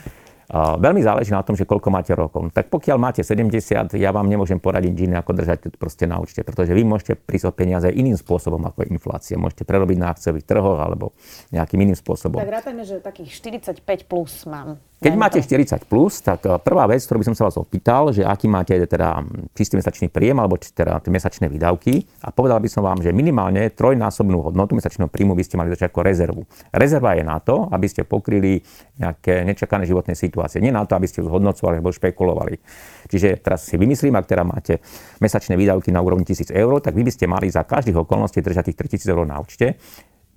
Veľmi 0.51 1.00
záleží 1.00 1.31
na 1.31 1.48
tom, 1.48 1.55
že 1.55 1.63
koľko 1.63 1.88
máte 1.88 2.12
rokov. 2.12 2.51
Tak 2.51 2.67
pokiaľ 2.67 3.00
máte 3.00 3.24
70, 3.24 3.96
ja 3.96 4.12
vám 4.12 4.27
nemôžem 4.27 4.60
poradiť 4.60 4.91
iné, 5.08 5.15
ako 5.24 5.31
držať 5.31 5.79
proste 5.79 6.03
na 6.12 6.20
účte, 6.20 6.43
pretože 6.43 6.75
vy 6.75 6.84
môžete 6.84 7.15
prísť 7.15 7.55
peniaze 7.55 7.88
iným 7.88 8.20
spôsobom 8.20 8.60
ako 8.67 8.84
je 8.84 8.88
inflácia. 8.91 9.39
Môžete 9.39 9.63
prerobiť 9.63 9.96
na 9.96 10.12
akciových 10.12 10.43
trhoch 10.43 10.84
alebo 10.84 11.15
nejakým 11.55 11.79
iným 11.88 11.96
spôsobom. 11.96 12.43
Tak 12.43 12.67
rátajme, 12.67 12.84
že 12.84 13.00
takých 13.00 13.31
45 13.31 14.12
plus 14.12 14.43
mám. 14.43 14.75
Keď 15.01 15.17
máte 15.17 15.41
40 15.41 15.89
plus, 15.89 16.22
tak 16.22 16.46
eh, 16.46 16.62
prvá 16.62 16.86
vec, 16.86 17.01
ktorú 17.01 17.25
by 17.25 17.34
som 17.34 17.36
sa 17.36 17.50
vás 17.50 17.58
opýtal, 17.58 18.13
že 18.13 18.22
aký 18.22 18.46
máte 18.46 18.77
teda 18.86 19.25
čistý 19.58 19.81
mesačný 19.81 20.13
príjem 20.13 20.38
alebo 20.38 20.62
teda 20.62 21.01
mesačné 21.10 21.50
výdavky 21.50 22.05
a 22.22 22.29
povedal 22.29 22.62
by 22.62 22.70
som 22.70 22.86
vám, 22.86 23.01
že 23.01 23.10
minimálne 23.10 23.74
trojnásobnú 23.74 24.46
hodnotu 24.46 24.77
mesačného 24.77 25.10
príjmu 25.10 25.34
by 25.34 25.41
ste 25.41 25.58
mali 25.58 25.74
začať 25.74 25.89
ako 25.89 26.05
rezervu. 26.05 26.41
Rezerva 26.70 27.17
je 27.17 27.25
na 27.25 27.41
to, 27.41 27.65
aby 27.74 27.89
ste 27.89 28.05
pokryli 28.05 28.62
nejaké 29.01 29.41
nečakané 29.41 29.89
životné 29.89 30.13
situácie. 30.13 30.62
Nie 30.62 30.70
na 30.70 30.86
to, 30.86 30.93
aby 30.93 31.10
ste 31.10 31.25
zhodnocovali 31.25 31.81
alebo 31.81 31.89
špekulovali. 31.89 32.62
Čiže 33.10 33.41
teraz 33.41 33.65
si 33.65 33.81
vymyslím, 33.81 34.13
ak 34.13 34.29
teda 34.29 34.46
máte 34.46 34.86
mesačné 35.17 35.58
výdavky 35.58 35.89
na 35.89 36.05
úrovni 36.05 36.29
1000 36.29 36.53
eur, 36.53 36.77
tak 36.77 36.93
vy 36.93 37.01
by 37.01 37.10
ste 37.10 37.25
mali 37.25 37.50
za 37.50 37.65
každých 37.65 38.05
okolností 38.05 38.38
držať 38.46 38.70
tých 38.70 39.01
3000 39.01 39.17
eur 39.17 39.25
na 39.25 39.41
účte, 39.41 39.81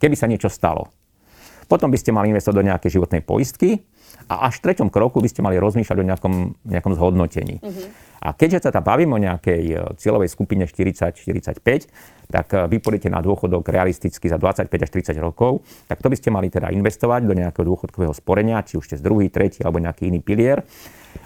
keby 0.01 0.17
sa 0.17 0.25
niečo 0.25 0.49
stalo. 0.49 1.04
Potom 1.65 1.89
by 1.91 1.99
ste 1.99 2.15
mali 2.15 2.31
investovať 2.31 2.57
do 2.57 2.69
nejakej 2.69 2.91
životnej 3.01 3.23
poistky 3.25 3.83
a 4.29 4.49
až 4.49 4.61
v 4.61 4.71
treťom 4.71 4.89
kroku 4.89 5.21
by 5.21 5.29
ste 5.29 5.45
mali 5.45 5.61
rozmýšľať 5.61 5.97
o 6.01 6.05
nejakom, 6.05 6.35
nejakom 6.65 6.93
zhodnotení. 6.97 7.61
Uh-huh. 7.61 7.87
A 8.25 8.33
keďže 8.33 8.69
sa 8.69 8.71
tam 8.73 8.89
bavím 8.89 9.13
o 9.13 9.21
nejakej 9.21 9.63
e, 9.69 9.75
cieľovej 10.01 10.33
skupine 10.33 10.65
40-45, 10.65 12.33
tak 12.33 12.47
e, 12.57 12.65
vy 12.73 12.77
pôjdete 12.81 13.13
na 13.13 13.21
dôchodok 13.21 13.69
realisticky 13.69 14.33
za 14.33 14.41
25 14.41 14.73
až 14.73 14.91
30 15.13 15.21
rokov, 15.21 15.61
tak 15.85 16.01
to 16.01 16.09
by 16.09 16.17
ste 16.17 16.33
mali 16.33 16.49
teda 16.49 16.73
investovať 16.73 17.21
do 17.29 17.37
nejakého 17.37 17.69
dôchodkového 17.69 18.17
sporenia, 18.17 18.65
či 18.65 18.81
už 18.81 18.89
ste 18.89 18.97
z 18.97 19.05
druhý, 19.05 19.29
tretí 19.29 19.61
alebo 19.61 19.77
nejaký 19.77 20.09
iný 20.09 20.25
pilier. 20.25 20.65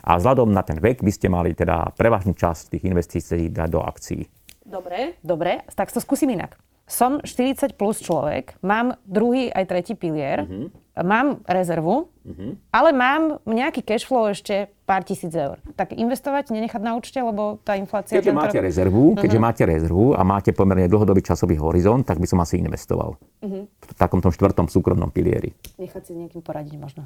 A 0.03 0.19
vzhľadom 0.19 0.51
na 0.51 0.67
ten 0.67 0.83
vek 0.83 1.07
by 1.07 1.13
ste 1.15 1.31
mali 1.31 1.55
teda 1.55 1.95
prevažnú 1.95 2.35
časť 2.35 2.75
tých 2.75 2.85
investícií 2.91 3.47
dať 3.55 3.69
do 3.71 3.81
akcií. 3.81 4.27
Dobre, 4.69 5.17
dobre, 5.23 5.65
tak 5.73 5.95
to 5.95 6.03
skúsim 6.03 6.29
inak 6.35 6.59
som 6.89 7.21
40 7.21 7.77
plus 7.77 8.01
človek, 8.01 8.57
mám 8.65 8.97
druhý 9.05 9.53
aj 9.53 9.65
tretí 9.69 9.93
pilier, 9.93 10.49
uh-huh. 10.49 10.73
mám 11.05 11.45
rezervu, 11.45 12.09
uh-huh. 12.25 12.57
ale 12.73 12.91
mám 12.97 13.45
nejaký 13.45 13.85
cash 13.85 14.09
flow 14.09 14.33
ešte 14.33 14.73
pár 14.89 15.05
tisíc 15.05 15.29
eur. 15.37 15.61
Tak 15.77 15.93
investovať, 15.93 16.49
nenechať 16.49 16.81
na 16.81 16.97
účte, 16.97 17.21
lebo 17.21 17.61
tá 17.61 17.77
inflácia... 17.77 18.17
Keďže 18.17 18.33
máte 18.33 18.57
rok... 18.57 18.65
rezervu, 18.65 19.05
keďže 19.21 19.37
uh-huh. 19.37 19.47
máte 19.53 19.63
rezervu 19.69 20.07
a 20.17 20.25
máte 20.25 20.51
pomerne 20.57 20.89
dlhodobý 20.89 21.21
časový 21.21 21.61
horizont, 21.61 22.09
tak 22.09 22.17
by 22.17 22.25
som 22.25 22.41
asi 22.41 22.57
investoval. 22.57 23.21
Uh-huh. 23.45 23.69
V 23.69 23.93
takom 24.01 24.25
tom 24.25 24.33
štvrtom 24.33 24.73
súkromnom 24.73 25.13
pilieri. 25.13 25.53
Nechať 25.77 26.03
si 26.09 26.13
niekým 26.17 26.41
poradiť 26.41 26.75
možno. 26.81 27.05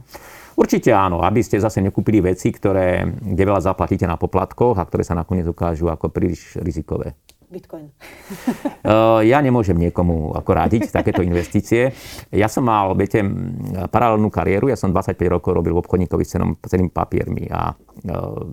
Určite 0.55 0.95
áno, 0.95 1.27
aby 1.27 1.43
ste 1.43 1.59
zase 1.59 1.83
nekúpili 1.83 2.23
veci, 2.23 2.55
ktoré, 2.55 3.03
kde 3.03 3.43
veľa 3.43 3.67
zaplatíte 3.67 4.07
na 4.07 4.15
poplatkoch 4.15 4.79
a 4.79 4.87
ktoré 4.87 5.03
sa 5.03 5.19
nakoniec 5.19 5.51
ukážu 5.51 5.91
ako 5.91 6.07
príliš 6.07 6.55
rizikové. 6.62 7.19
Bitcoin. 7.53 7.93
Ja 9.23 9.39
nemôžem 9.39 9.79
niekomu 9.79 10.35
ako 10.35 10.51
radiť 10.59 10.91
takéto 10.91 11.23
investície. 11.23 11.95
Ja 12.35 12.51
som 12.51 12.67
mal, 12.67 12.91
viete, 12.99 13.23
paralelnú 13.95 14.27
kariéru. 14.27 14.67
Ja 14.67 14.75
som 14.75 14.91
25 14.91 15.15
rokov 15.31 15.55
robil 15.55 15.71
v 15.71 15.81
obchodníkovi 15.85 16.25
s 16.27 16.35
cenými 16.67 16.91
papiermi 16.91 17.47
a 17.47 17.71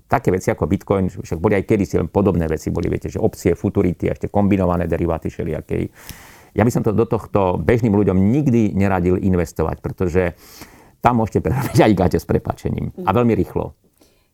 také 0.06 0.30
veci 0.30 0.54
ako 0.54 0.70
Bitcoin, 0.70 1.10
však 1.10 1.42
boli 1.42 1.58
aj 1.58 1.66
kedysi 1.66 1.98
len 1.98 2.14
podobné 2.14 2.46
veci, 2.46 2.70
boli, 2.70 2.86
viete, 2.86 3.10
že 3.10 3.18
opcie, 3.18 3.58
futurity, 3.58 4.14
ešte 4.14 4.30
kombinované 4.30 4.86
deriváty 4.86 5.34
všelijakej. 5.34 5.90
Ja 6.54 6.62
by 6.62 6.72
som 6.74 6.86
to 6.86 6.94
do 6.94 7.10
tohto 7.10 7.58
bežným 7.58 7.98
ľuďom 7.98 8.18
nikdy 8.30 8.78
neradil 8.78 9.18
investovať, 9.18 9.82
pretože 9.82 10.38
tam 11.02 11.24
môžete 11.24 11.42
prerobiť 11.42 11.78
aj 11.90 11.92
gate 11.98 12.20
s 12.22 12.28
prepačením. 12.30 12.94
A 13.02 13.10
veľmi 13.16 13.34
rýchlo. 13.34 13.74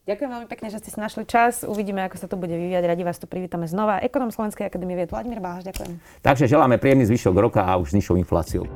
Ďakujem 0.06 0.30
veľmi 0.38 0.46
pekne, 0.54 0.70
že 0.70 0.78
ste 0.86 0.94
si 0.94 1.02
našli 1.02 1.26
čas. 1.26 1.66
Uvidíme, 1.66 2.06
ako 2.06 2.22
sa 2.22 2.30
to 2.30 2.38
bude 2.38 2.54
vyvíjať. 2.54 2.86
Radi 2.86 3.02
vás 3.02 3.18
tu 3.18 3.26
privítame 3.26 3.66
znova. 3.66 4.06
Ekonom 4.06 4.30
Slovenskej 4.30 4.70
akadémie 4.70 4.94
vied 4.94 5.10
Vladimír 5.10 5.42
Báš, 5.42 5.66
ďakujem. 5.66 5.98
Takže 6.22 6.46
želáme 6.46 6.78
príjemný 6.78 7.10
zvyšok 7.10 7.34
roka 7.34 7.66
a 7.66 7.74
už 7.82 7.90
s 7.90 7.94
nižšou 7.98 8.14
infláciou. 8.22 8.70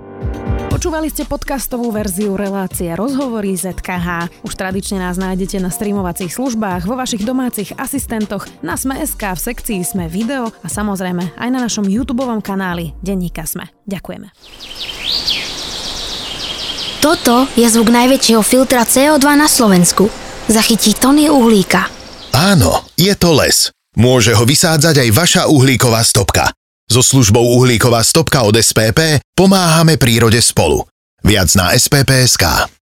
Počúvali 0.74 1.05
ste 1.13 1.29
podcastovú 1.29 1.93
verziu 1.93 2.33
relácie 2.33 2.89
Rozhovory 2.98 3.53
ZKH. 3.53 4.41
Už 4.41 4.57
tradične 4.57 5.05
nás 5.05 5.21
nájdete 5.21 5.62
na 5.62 5.69
streamovacích 5.69 6.33
službách, 6.33 6.89
vo 6.89 6.98
vašich 6.98 7.21
domácich 7.21 7.77
asistentoch, 7.77 8.50
na 8.65 8.74
Sme.sk, 8.74 9.21
v 9.21 9.38
sekcii 9.53 9.86
Sme 9.86 10.09
video 10.09 10.50
a 10.50 10.67
samozrejme 10.71 11.38
aj 11.38 11.50
na 11.53 11.62
našom 11.62 11.86
YouTube 11.86 12.25
kanáli 12.41 12.98
Denníka 13.05 13.45
Sme. 13.45 13.69
Ďakujeme. 13.86 14.33
Toto 17.05 17.45
je 17.53 17.69
zvuk 17.69 17.93
najväčšieho 17.93 18.41
filtra 18.41 18.81
CO2 18.81 19.38
na 19.38 19.45
Slovensku 19.45 20.28
zachytí 20.49 20.97
tony 20.97 21.29
uhlíka. 21.29 21.87
Áno, 22.33 22.83
je 22.97 23.13
to 23.13 23.37
les. 23.37 23.69
Môže 23.95 24.33
ho 24.33 24.43
vysádzať 24.45 25.05
aj 25.05 25.09
vaša 25.13 25.41
uhlíková 25.49 26.01
stopka. 26.01 26.49
So 26.89 27.05
službou 27.05 27.45
uhlíková 27.61 28.01
stopka 28.01 28.41
od 28.41 28.57
SPP 28.57 29.21
pomáhame 29.37 30.01
prírode 30.01 30.41
spolu. 30.41 30.89
Viac 31.21 31.53
na 31.53 31.77
spp.sk. 31.77 32.78